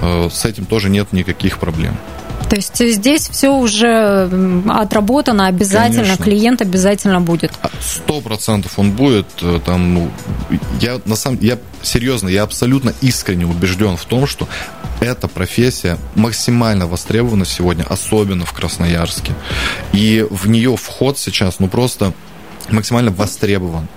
Э, 0.03 0.29
с 0.33 0.45
этим 0.45 0.65
тоже 0.65 0.91
нет 0.91 1.13
никаких 1.13 1.59
проблем. 1.59 1.97
То 2.49 2.57
есть 2.57 2.79
здесь 2.79 3.29
все 3.29 3.49
уже 3.51 4.29
отработано, 4.69 5.47
обязательно 5.47 6.03
Конечно. 6.03 6.25
клиент 6.25 6.63
обязательно 6.63 7.21
будет. 7.21 7.53
А, 7.63 7.71
сто 7.81 8.21
процентов 8.21 8.79
он 8.79 8.93
будет. 8.93 9.27
Э, 9.41 9.61
там, 9.65 9.95
ну, 9.95 10.11
я 10.81 11.01
на 11.05 11.17
самом, 11.17 11.39
я 11.41 11.59
серьезно, 11.83 12.29
я 12.29 12.43
абсолютно 12.43 12.93
искренне 13.01 13.47
убежден 13.47 13.97
в 13.97 14.05
том, 14.05 14.27
что 14.27 14.49
эта 15.01 15.27
профессия 15.29 15.99
максимально 16.15 16.87
востребована 16.87 17.45
сегодня, 17.45 17.85
особенно 17.85 18.45
в 18.45 18.53
Красноярске. 18.53 19.33
И 19.93 20.27
в 20.31 20.49
нее 20.49 20.77
вход 20.77 21.19
сейчас, 21.19 21.59
ну 21.59 21.69
просто 21.69 22.13
максимально 22.71 23.11
востребован. 23.11 23.89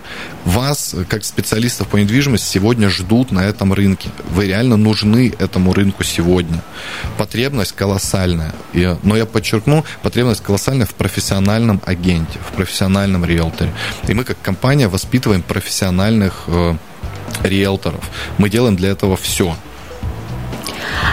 Вас, 0.45 0.95
как 1.07 1.23
специалистов 1.23 1.87
по 1.87 1.97
недвижимости, 1.97 2.45
сегодня 2.45 2.89
ждут 2.89 3.31
на 3.31 3.45
этом 3.45 3.73
рынке. 3.73 4.09
Вы 4.29 4.47
реально 4.47 4.77
нужны 4.77 5.33
этому 5.39 5.73
рынку 5.73 6.03
сегодня. 6.03 6.61
Потребность 7.17 7.73
колоссальная. 7.73 8.53
И, 8.73 8.95
но 9.03 9.15
я 9.15 9.25
подчеркну, 9.25 9.85
потребность 10.01 10.43
колоссальная 10.43 10.85
в 10.85 10.95
профессиональном 10.95 11.81
агенте, 11.85 12.39
в 12.49 12.55
профессиональном 12.55 13.25
риэлторе. 13.25 13.73
И 14.07 14.13
мы 14.13 14.23
как 14.23 14.41
компания 14.41 14.87
воспитываем 14.87 15.41
профессиональных 15.41 16.43
э, 16.47 16.75
риэлторов. 17.43 18.03
Мы 18.37 18.49
делаем 18.49 18.75
для 18.75 18.89
этого 18.89 19.17
все. 19.17 19.55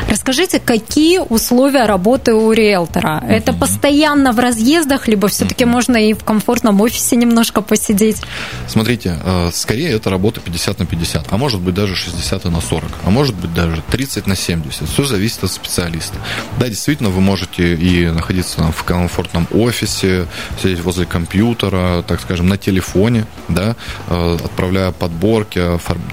Расскажите, 0.09 0.61
какие 0.61 1.19
условия 1.19 1.87
работы 1.87 2.35
у 2.35 2.53
риэлтора? 2.53 3.23
Mm-hmm. 3.23 3.33
Это 3.33 3.53
постоянно 3.53 4.33
в 4.33 4.39
разъездах, 4.39 5.09
либо 5.09 5.29
все-таки 5.29 5.65
mm-hmm. 5.65 5.69
можно 5.69 5.97
и 5.97 6.13
в 6.13 6.25
комфортном 6.25 6.81
офисе 6.81 7.17
немножко 7.17 7.63
посидеть? 7.63 8.23
Смотрите, 8.69 9.19
э, 9.25 9.51
скорее 9.53 9.91
это 9.91 10.11
работа 10.11 10.41
50 10.41 10.79
на 10.79 10.87
50, 10.87 11.27
а 11.31 11.37
может 11.37 11.61
быть 11.61 11.75
даже 11.75 11.95
60 11.95 12.45
на 12.45 12.61
40, 12.61 12.91
а 13.05 13.11
может 13.11 13.35
быть 13.35 13.53
даже 13.55 13.83
30 13.91 14.27
на 14.27 14.37
70. 14.37 14.89
Все 14.89 15.05
зависит 15.05 15.45
от 15.45 15.53
специалиста. 15.53 16.17
Да, 16.59 16.69
действительно, 16.69 17.11
вы 17.11 17.21
можете 17.21 17.75
и 17.75 18.11
находиться 18.11 18.73
в 18.73 18.85
комфортном 18.85 19.47
офисе, 19.53 20.27
сидеть 20.63 20.81
возле 20.81 21.07
компьютера, 21.07 22.03
так 22.03 22.21
скажем, 22.21 22.49
на 22.49 22.57
телефоне, 22.57 23.27
да, 23.49 23.77
э, 24.09 24.39
отправляя 24.45 24.93
подборки, 24.93 25.63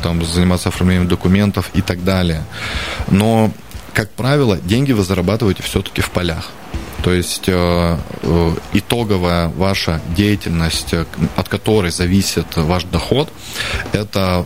там, 0.01 0.23
заниматься 0.25 0.69
оформлением 0.69 1.07
документов 1.07 1.69
и 1.73 1.81
так 1.81 2.03
далее. 2.03 2.43
Но 3.09 3.50
как 3.93 4.09
правило, 4.11 4.57
деньги 4.57 4.91
вы 4.91 5.03
зарабатываете 5.03 5.63
все-таки 5.63 6.01
в 6.01 6.09
полях. 6.11 6.49
То 7.03 7.11
есть 7.11 7.49
итоговая 8.73 9.47
ваша 9.47 10.01
деятельность, 10.15 10.93
от 11.35 11.49
которой 11.49 11.89
зависит 11.89 12.45
ваш 12.55 12.83
доход, 12.83 13.29
это 13.91 14.45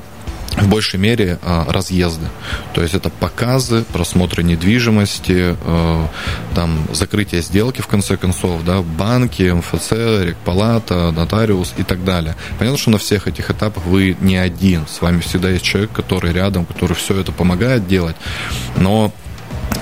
в 0.57 0.67
большей 0.67 0.99
мере 0.99 1.37
а, 1.41 1.65
разъезды. 1.67 2.27
То 2.73 2.81
есть 2.81 2.93
это 2.93 3.09
показы, 3.09 3.83
просмотры 3.91 4.43
недвижимости, 4.43 5.55
а, 5.61 6.07
там, 6.53 6.87
закрытие 6.93 7.41
сделки, 7.41 7.81
в 7.81 7.87
конце 7.87 8.17
концов, 8.17 8.63
да, 8.63 8.81
банки, 8.81 9.43
МФЦ, 9.43 9.91
рекпалата, 10.23 11.11
нотариус 11.11 11.73
и 11.77 11.83
так 11.83 12.03
далее. 12.03 12.35
Понятно, 12.57 12.77
что 12.77 12.91
на 12.91 12.97
всех 12.97 13.27
этих 13.27 13.51
этапах 13.51 13.85
вы 13.85 14.15
не 14.21 14.37
один. 14.37 14.87
С 14.87 15.01
вами 15.01 15.19
всегда 15.19 15.49
есть 15.49 15.65
человек, 15.65 15.91
который 15.91 16.31
рядом, 16.31 16.65
который 16.65 16.93
все 16.93 17.19
это 17.19 17.31
помогает 17.31 17.87
делать. 17.87 18.15
Но 18.77 19.11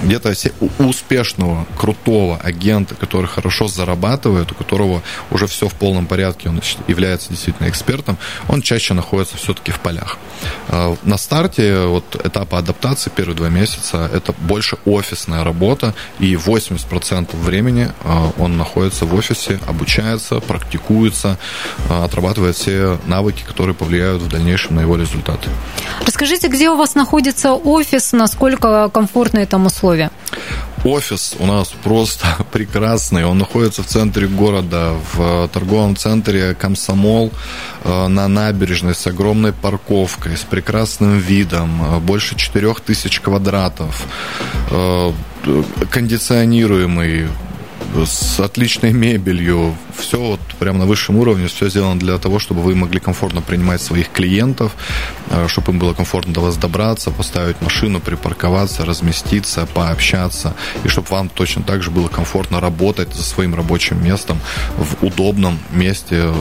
где-то 0.03 0.33
успешного, 0.79 1.65
крутого 1.77 2.37
агента, 2.37 2.95
который 2.95 3.27
хорошо 3.27 3.67
зарабатывает, 3.67 4.51
у 4.51 4.55
которого 4.55 5.01
уже 5.31 5.47
все 5.47 5.67
в 5.67 5.73
полном 5.73 6.05
порядке, 6.05 6.49
он 6.49 6.61
является 6.87 7.29
действительно 7.29 7.69
экспертом, 7.69 8.17
он 8.47 8.61
чаще 8.61 8.93
находится 8.93 9.37
все-таки 9.37 9.71
в 9.71 9.79
полях. 9.79 10.17
А, 10.69 10.95
на 11.03 11.17
старте 11.17 11.85
вот 11.85 12.19
этапа 12.23 12.57
адаптации 12.57 13.11
первые 13.15 13.35
два 13.35 13.49
месяца 13.49 14.09
это 14.13 14.33
больше 14.33 14.77
офисная 14.85 15.43
работа, 15.43 15.93
и 16.19 16.33
80% 16.35 17.35
времени 17.35 17.89
а, 18.03 18.31
он 18.37 18.57
находится 18.57 19.05
в 19.05 19.15
офисе, 19.15 19.59
обучается, 19.67 20.39
практикуется, 20.39 21.37
а, 21.89 22.05
отрабатывает 22.05 22.55
все 22.55 22.99
навыки, 23.05 23.43
которые 23.45 23.75
повлияют 23.75 24.21
в 24.21 24.27
дальнейшем 24.27 24.75
на 24.75 24.81
его 24.81 24.95
результаты. 24.95 25.49
Расскажите, 26.05 26.47
где 26.47 26.69
у 26.69 26.75
вас 26.75 26.95
находится 26.95 27.53
офис, 27.53 28.11
насколько 28.11 28.89
комфортные 28.89 29.45
там 29.45 29.67
условия? 29.73 30.11
Офис 30.83 31.35
у 31.39 31.45
нас 31.45 31.69
просто 31.83 32.25
прекрасный. 32.51 33.25
Он 33.25 33.37
находится 33.37 33.83
в 33.83 33.85
центре 33.85 34.27
города, 34.27 34.93
в 35.13 35.47
торговом 35.47 35.95
центре 35.95 36.53
Комсомол, 36.55 37.31
э, 37.83 38.07
на 38.07 38.27
набережной 38.27 38.93
с 38.93 39.07
огромной 39.07 39.53
парковкой, 39.53 40.37
с 40.37 40.41
прекрасным 40.41 41.17
видом, 41.17 41.81
э, 41.83 41.99
больше 41.99 42.35
4000 42.35 43.21
квадратов, 43.21 44.05
э, 44.71 45.11
кондиционируемый, 45.89 47.27
с 48.05 48.39
отличной 48.39 48.93
мебелью. 48.93 49.75
Все 49.97 50.19
вот 50.19 50.39
прямо 50.59 50.79
на 50.79 50.85
высшем 50.85 51.17
уровне, 51.17 51.47
все 51.47 51.69
сделано 51.69 51.99
для 51.99 52.17
того, 52.17 52.39
чтобы 52.39 52.61
вы 52.61 52.75
могли 52.75 52.99
комфортно 52.99 53.41
принимать 53.41 53.81
своих 53.81 54.11
клиентов, 54.11 54.75
э, 55.29 55.47
чтобы 55.47 55.71
им 55.71 55.79
было 55.79 55.93
комфортно 55.93 56.33
до 56.33 56.41
вас 56.41 56.57
добраться, 56.57 57.11
поставить 57.11 57.61
машину, 57.61 57.99
припарковаться, 57.99 58.85
разместиться, 58.85 59.67
пообщаться, 59.73 60.55
и 60.83 60.87
чтобы 60.87 61.07
вам 61.09 61.29
точно 61.29 61.63
так 61.63 61.83
же 61.83 61.91
было 61.91 62.07
комфортно 62.07 62.59
работать 62.59 63.13
за 63.13 63.23
своим 63.23 63.55
рабочим 63.55 64.03
местом 64.03 64.39
в 64.77 65.05
удобном 65.05 65.59
месте 65.71 66.31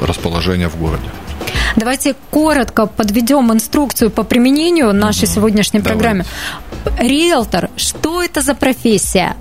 расположения 0.00 0.68
в 0.68 0.76
городе. 0.76 1.08
Давайте 1.76 2.14
коротко 2.30 2.86
подведем 2.86 3.52
инструкцию 3.52 4.10
по 4.10 4.22
применению 4.24 4.92
нашей 4.92 5.26
сегодняшней 5.26 5.80
Давайте. 5.80 5.98
программе. 5.98 6.24
Риэлтор, 6.98 7.70
что 7.76 8.22
это 8.22 8.40
за 8.40 8.54
профессия? 8.54 9.36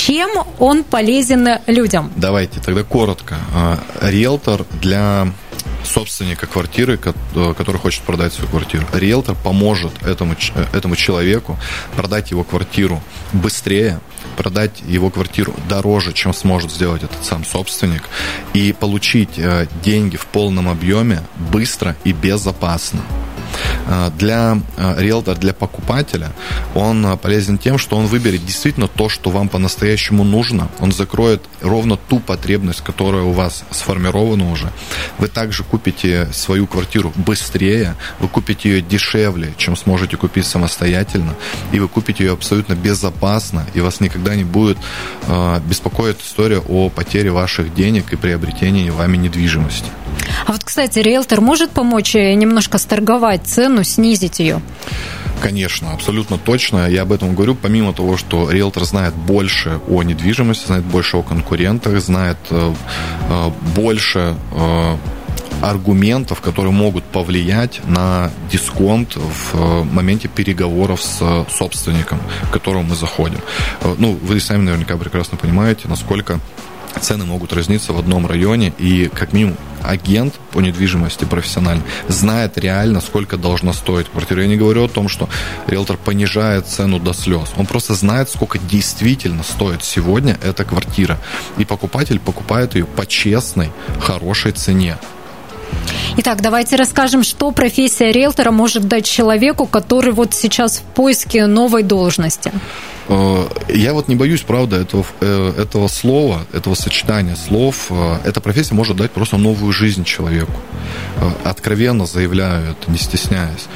Чем 0.00 0.30
он 0.58 0.82
полезен 0.82 1.46
людям? 1.66 2.10
Давайте 2.16 2.58
тогда 2.58 2.82
коротко. 2.84 3.36
А, 3.54 3.78
риэлтор 4.00 4.64
для 4.80 5.28
собственника 5.84 6.46
квартиры, 6.46 6.98
э, 7.34 7.54
который 7.54 7.76
хочет 7.76 8.02
продать 8.04 8.32
свою 8.32 8.48
квартиру. 8.48 8.86
Риэлтор 8.94 9.36
поможет 9.44 9.92
этому, 10.02 10.36
э, 10.54 10.64
этому 10.72 10.96
человеку 10.96 11.58
продать 11.96 12.30
его 12.30 12.44
квартиру 12.44 13.02
быстрее, 13.34 14.00
продать 14.38 14.82
его 14.88 15.10
квартиру 15.10 15.54
дороже, 15.68 16.14
чем 16.14 16.32
сможет 16.32 16.70
сделать 16.72 17.02
этот 17.02 17.22
сам 17.22 17.44
собственник, 17.44 18.04
и 18.54 18.72
получить 18.72 19.38
э, 19.38 19.66
деньги 19.84 20.16
в 20.16 20.24
полном 20.24 20.70
объеме 20.70 21.20
быстро 21.52 21.94
и 22.04 22.12
безопасно. 22.12 23.02
Э, 23.86 24.10
для 24.16 24.60
э, 24.76 24.94
риэлтора, 24.98 25.36
для 25.36 25.52
покупателя 25.52 26.32
он 26.74 27.04
э, 27.04 27.16
полезен 27.16 27.58
тем, 27.58 27.78
что 27.78 27.96
он 27.96 28.06
выберет 28.06 28.44
действительно 28.44 28.88
то, 28.88 29.08
что 29.08 29.30
вам 29.30 29.48
по-настоящему 29.48 30.24
нужно. 30.24 30.68
Он 30.78 30.92
закроет 30.92 31.42
ровно 31.60 31.96
ту 31.96 32.20
потребность, 32.20 32.82
которая 32.82 33.22
у 33.22 33.32
вас 33.32 33.64
сформирована 33.70 34.50
уже. 34.50 34.70
Вы 35.18 35.28
также 35.28 35.64
купите 35.64 36.28
свою 36.32 36.66
квартиру 36.66 37.12
быстрее, 37.16 37.96
вы 38.20 38.28
купите 38.28 38.70
ее 38.70 38.82
дешевле, 38.82 39.54
чем 39.56 39.76
сможете 39.76 40.16
купить 40.16 40.46
самостоятельно, 40.46 41.34
и 41.72 41.80
вы 41.80 41.88
купите 41.88 42.24
ее 42.24 42.32
абсолютно 42.32 42.74
безопасно, 42.74 43.66
и 43.74 43.80
вас 43.80 44.00
никогда 44.00 44.34
не 44.34 44.44
будет 44.44 44.78
беспокоить 45.66 46.20
история 46.20 46.58
о 46.58 46.88
потере 46.88 47.30
ваших 47.30 47.74
денег 47.74 48.12
и 48.12 48.16
приобретении 48.16 48.90
вами 48.90 49.16
недвижимости. 49.16 49.90
А 50.46 50.52
вот, 50.52 50.64
кстати, 50.64 50.98
риэлтор 50.98 51.40
может 51.40 51.70
помочь 51.70 52.14
немножко 52.14 52.78
сторговать 52.78 53.39
цену, 53.44 53.84
снизить 53.84 54.40
ее? 54.40 54.60
Конечно, 55.40 55.92
абсолютно 55.92 56.36
точно. 56.38 56.88
Я 56.88 57.02
об 57.02 57.12
этом 57.12 57.34
говорю, 57.34 57.54
помимо 57.54 57.92
того, 57.92 58.16
что 58.16 58.50
риэлтор 58.50 58.84
знает 58.84 59.14
больше 59.14 59.80
о 59.88 60.02
недвижимости, 60.02 60.66
знает 60.66 60.84
больше 60.84 61.16
о 61.16 61.22
конкурентах, 61.22 62.00
знает 62.00 62.36
э, 62.50 62.74
э, 63.30 63.50
больше 63.74 64.36
э, 64.52 64.96
аргументов, 65.62 66.40
которые 66.40 66.72
могут 66.72 67.04
повлиять 67.04 67.80
на 67.86 68.30
дисконт 68.50 69.16
в 69.16 69.54
э, 69.54 69.84
моменте 69.84 70.28
переговоров 70.28 71.02
с 71.02 71.46
собственником, 71.50 72.20
к 72.48 72.52
которому 72.52 72.84
мы 72.84 72.94
заходим. 72.94 73.40
Э, 73.80 73.94
ну, 73.98 74.18
вы 74.22 74.40
сами 74.40 74.62
наверняка 74.62 74.96
прекрасно 74.96 75.38
понимаете, 75.38 75.88
насколько 75.88 76.40
цены 77.00 77.24
могут 77.24 77.52
разниться 77.52 77.92
в 77.92 77.98
одном 77.98 78.26
районе, 78.26 78.72
и 78.78 79.08
как 79.08 79.32
минимум 79.32 79.56
агент 79.82 80.34
по 80.52 80.60
недвижимости 80.60 81.24
профессиональный 81.24 81.84
знает 82.08 82.58
реально, 82.58 83.00
сколько 83.00 83.36
должна 83.36 83.72
стоить 83.72 84.08
квартира. 84.08 84.42
Я 84.42 84.48
не 84.48 84.56
говорю 84.56 84.84
о 84.84 84.88
том, 84.88 85.08
что 85.08 85.28
риэлтор 85.66 85.96
понижает 85.96 86.66
цену 86.66 86.98
до 86.98 87.12
слез. 87.12 87.50
Он 87.56 87.66
просто 87.66 87.94
знает, 87.94 88.28
сколько 88.28 88.58
действительно 88.58 89.42
стоит 89.42 89.82
сегодня 89.84 90.38
эта 90.42 90.64
квартира. 90.64 91.18
И 91.58 91.64
покупатель 91.64 92.18
покупает 92.18 92.74
ее 92.74 92.84
по 92.84 93.06
честной, 93.06 93.70
хорошей 94.00 94.52
цене. 94.52 94.98
Итак, 96.16 96.42
давайте 96.42 96.76
расскажем, 96.76 97.22
что 97.22 97.50
профессия 97.52 98.12
риэлтора 98.12 98.50
может 98.50 98.88
дать 98.88 99.04
человеку, 99.04 99.66
который 99.66 100.12
вот 100.12 100.34
сейчас 100.34 100.78
в 100.78 100.82
поиске 100.82 101.46
новой 101.46 101.82
должности. 101.82 102.52
Э, 103.10 103.48
я 103.68 103.92
вот 103.92 104.06
не 104.06 104.14
боюсь, 104.14 104.42
правда, 104.42 104.76
этого, 104.76 105.04
э, 105.20 105.54
этого 105.58 105.88
слова, 105.88 106.46
этого 106.52 106.74
сочетания 106.74 107.34
слов. 107.34 107.86
Э, 107.90 108.18
эта 108.24 108.40
профессия 108.40 108.74
может 108.74 108.96
дать 108.96 109.10
просто 109.10 109.36
новую 109.36 109.72
жизнь 109.72 110.04
человеку. 110.04 110.52
Откровенно 111.44 112.06
заявляю 112.06 112.70
это, 112.70 112.90
не 112.90 112.98
стесняясь. 112.98 113.66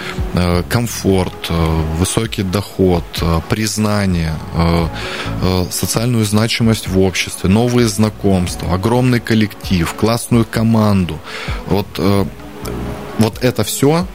Комфорт, 0.68 1.50
высокий 1.98 2.42
доход, 2.42 3.04
признание, 3.48 4.34
социальную 5.70 6.24
значимость 6.24 6.88
в 6.88 6.98
обществе, 6.98 7.50
новые 7.50 7.88
знакомства, 7.88 8.72
огромный 8.72 9.20
коллектив, 9.20 9.92
классную 9.94 10.44
команду. 10.44 11.18
Вот, 11.66 11.86
вот 13.18 13.38
это 13.42 13.64
все 13.64 14.06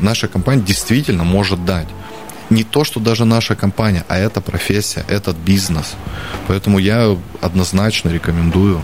наша 0.00 0.28
компания 0.28 0.62
действительно 0.62 1.24
может 1.24 1.64
дать 1.64 1.88
не 2.50 2.64
то, 2.64 2.84
что 2.84 3.00
даже 3.00 3.24
наша 3.24 3.56
компания, 3.56 4.04
а 4.08 4.16
это 4.18 4.40
профессия, 4.40 5.04
этот 5.08 5.36
бизнес. 5.36 5.94
Поэтому 6.46 6.78
я 6.78 7.16
однозначно 7.40 8.10
рекомендую 8.10 8.80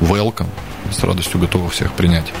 welcome 0.00 0.48
с 0.90 1.02
радостью 1.02 1.40
готова 1.40 1.70
всех 1.70 1.92
принять. 1.92 2.32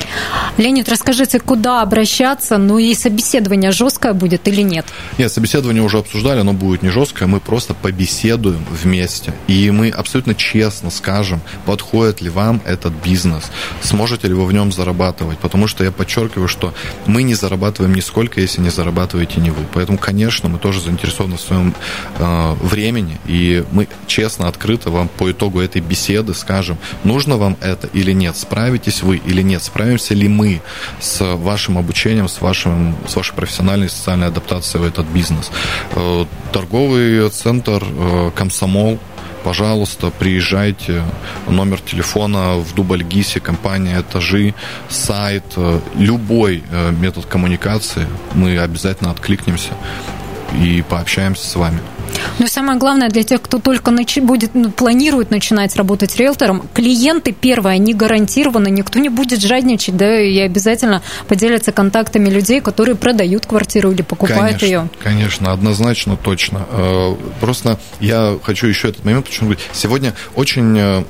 Леонид, 0.58 0.88
расскажите, 0.88 1.40
куда 1.40 1.82
обращаться? 1.82 2.58
Ну 2.58 2.78
и 2.78 2.94
собеседование 2.94 3.70
жесткое 3.70 4.12
будет 4.12 4.46
или 4.48 4.62
нет? 4.62 4.86
Нет, 5.18 5.32
собеседование 5.32 5.82
уже 5.82 5.98
обсуждали, 5.98 6.40
оно 6.40 6.52
будет 6.52 6.82
не 6.82 6.90
жесткое, 6.90 7.28
мы 7.28 7.40
просто 7.40 7.74
побеседуем 7.74 8.64
вместе. 8.70 9.32
И 9.46 9.70
мы 9.70 9.90
абсолютно 9.90 10.34
честно 10.34 10.90
скажем, 10.90 11.40
подходит 11.64 12.20
ли 12.20 12.28
вам 12.28 12.60
этот 12.64 12.92
бизнес, 12.92 13.44
сможете 13.80 14.28
ли 14.28 14.34
вы 14.34 14.44
в 14.44 14.52
нем 14.52 14.72
зарабатывать. 14.72 15.38
Потому 15.38 15.66
что 15.66 15.84
я 15.84 15.92
подчеркиваю, 15.92 16.48
что 16.48 16.74
мы 17.06 17.22
не 17.22 17.34
зарабатываем 17.34 17.94
нисколько, 17.94 18.40
если 18.40 18.60
не 18.60 18.70
зарабатываете 18.70 19.40
не 19.40 19.50
вы. 19.50 19.64
Поэтому, 19.72 19.98
конечно, 19.98 20.48
мы 20.48 20.58
тоже 20.58 20.80
заинтересованы 20.80 21.36
в 21.36 21.40
своем 21.40 21.74
э, 22.18 22.52
времени, 22.60 23.18
и 23.26 23.64
мы 23.72 23.88
честно, 24.06 24.48
открыто 24.48 24.90
вам 24.90 25.08
по 25.08 25.30
итогу 25.30 25.60
этой 25.60 25.80
беседы 25.80 26.34
скажем, 26.34 26.78
нужно 27.04 27.36
вам 27.36 27.56
это 27.60 27.86
или 27.88 28.12
нет 28.12 28.31
справитесь 28.36 29.02
вы 29.02 29.16
или 29.16 29.42
нет, 29.42 29.62
справимся 29.62 30.14
ли 30.14 30.28
мы 30.28 30.60
с 31.00 31.20
вашим 31.36 31.78
обучением, 31.78 32.28
с, 32.28 32.40
вашим, 32.40 32.96
с 33.06 33.16
вашей 33.16 33.34
профессиональной 33.34 33.86
и 33.86 33.90
социальной 33.90 34.28
адаптацией 34.28 34.84
в 34.84 34.86
этот 34.86 35.06
бизнес. 35.06 35.50
Э, 35.92 36.24
торговый 36.52 37.28
центр 37.30 37.82
э, 37.84 38.30
«Комсомол» 38.34 38.98
пожалуйста, 39.44 40.12
приезжайте. 40.16 41.02
Номер 41.48 41.80
телефона 41.80 42.58
в 42.58 42.74
Дубльгисе, 42.74 43.40
компания 43.40 44.00
«Этажи», 44.00 44.54
сайт, 44.88 45.44
э, 45.56 45.80
любой 45.96 46.62
метод 46.92 47.26
коммуникации. 47.26 48.06
Мы 48.34 48.58
обязательно 48.58 49.10
откликнемся 49.10 49.72
и 50.60 50.84
пообщаемся 50.88 51.44
с 51.44 51.56
вами. 51.56 51.80
Но 52.38 52.46
самое 52.46 52.78
главное 52.78 53.08
для 53.08 53.22
тех, 53.22 53.40
кто 53.42 53.58
только 53.58 53.90
нач... 53.90 54.18
будет, 54.18 54.54
ну, 54.54 54.70
планирует 54.70 55.30
начинать 55.30 55.76
работать 55.76 56.16
риэлтором, 56.16 56.64
клиенты, 56.74 57.32
первое, 57.32 57.72
они 57.72 57.94
гарантированы, 57.94 58.68
никто 58.68 58.98
не 58.98 59.08
будет 59.08 59.40
жадничать, 59.40 59.96
да, 59.96 60.20
и 60.20 60.38
обязательно 60.38 61.02
поделятся 61.28 61.72
контактами 61.72 62.28
людей, 62.28 62.60
которые 62.60 62.96
продают 62.96 63.46
квартиру 63.46 63.92
или 63.92 64.02
покупают 64.02 64.58
конечно, 64.58 64.64
ее. 64.64 64.88
Конечно, 65.02 65.52
однозначно, 65.52 66.16
точно. 66.16 66.66
Э, 66.70 67.14
просто 67.40 67.78
я 68.00 68.38
хочу 68.42 68.66
еще 68.66 68.88
этот 68.88 69.04
момент, 69.04 69.26
почему 69.26 69.54
сегодня 69.72 70.14
очень 70.34 70.76
э, 70.78 71.04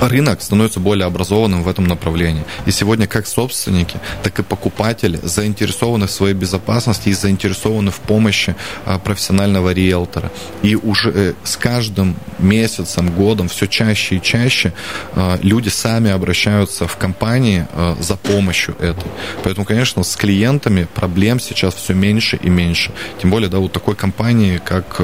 рынок 0.00 0.42
становится 0.42 0.80
более 0.80 1.06
образованным 1.06 1.62
в 1.62 1.68
этом 1.68 1.86
направлении. 1.86 2.44
И 2.66 2.70
сегодня 2.70 3.06
как 3.06 3.26
собственники, 3.26 3.98
так 4.22 4.38
и 4.38 4.42
покупатели 4.42 5.18
заинтересованы 5.22 6.06
в 6.06 6.10
своей 6.10 6.34
безопасности 6.34 7.08
и 7.08 7.12
заинтересованы 7.12 7.90
в 7.90 8.00
помощи 8.00 8.54
а, 8.84 8.98
профессионального 8.98 9.72
риэлтора. 9.72 10.30
И 10.62 10.74
уже 10.74 11.10
э, 11.14 11.32
с 11.44 11.56
каждым 11.56 12.16
месяцем, 12.38 13.10
годом 13.10 13.48
все 13.48 13.66
чаще 13.66 14.16
и 14.16 14.22
чаще 14.22 14.72
а, 15.14 15.38
люди 15.42 15.68
сами 15.68 16.10
обращаются 16.10 16.86
в 16.86 16.96
компании 16.96 17.66
а, 17.72 17.96
за 18.00 18.16
помощью 18.16 18.76
этой. 18.78 19.10
Поэтому, 19.42 19.64
конечно, 19.64 20.02
с 20.02 20.16
клиентами 20.16 20.86
проблем 20.94 21.40
сейчас 21.40 21.74
все 21.74 21.94
меньше 21.94 22.36
и 22.36 22.48
меньше. 22.48 22.92
Тем 23.20 23.30
более, 23.30 23.48
да, 23.48 23.58
вот 23.58 23.72
такой 23.72 23.94
компании, 23.94 24.60
как 24.64 25.00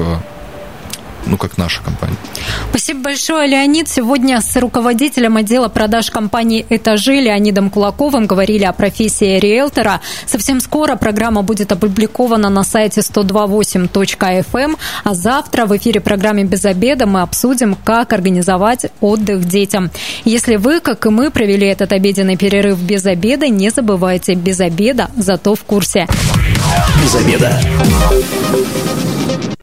ну, 1.25 1.37
как 1.37 1.57
наша 1.57 1.81
компания. 1.81 2.15
Спасибо 2.69 3.01
большое, 3.01 3.47
Леонид. 3.47 3.87
Сегодня 3.87 4.41
с 4.41 4.55
руководителем 4.55 5.37
отдела 5.37 5.67
продаж 5.67 6.09
компании 6.09 6.65
«Этажи» 6.69 7.13
Леонидом 7.13 7.69
Кулаковым 7.69 8.25
говорили 8.25 8.63
о 8.63 8.73
профессии 8.73 9.39
риэлтора. 9.39 10.01
Совсем 10.25 10.59
скоро 10.59 10.95
программа 10.95 11.41
будет 11.41 11.71
опубликована 11.71 12.49
на 12.49 12.63
сайте 12.63 13.01
128.fm, 13.01 14.59
эм. 14.59 14.77
а 15.03 15.13
завтра 15.13 15.65
в 15.65 15.77
эфире 15.77 15.99
программы 15.99 16.43
«Без 16.43 16.65
обеда» 16.65 17.05
мы 17.05 17.21
обсудим, 17.21 17.75
как 17.75 18.13
организовать 18.13 18.87
отдых 18.99 19.45
детям. 19.45 19.91
Если 20.25 20.55
вы, 20.55 20.79
как 20.79 21.05
и 21.05 21.09
мы, 21.09 21.29
провели 21.29 21.67
этот 21.67 21.93
обеденный 21.93 22.37
перерыв 22.37 22.79
без 22.79 23.05
обеда, 23.05 23.47
не 23.47 23.69
забывайте, 23.69 24.33
без 24.33 24.59
обеда, 24.59 25.09
зато 25.17 25.55
в 25.55 25.63
курсе. 25.63 26.07
Без 27.03 27.15
обеда. 27.15 27.59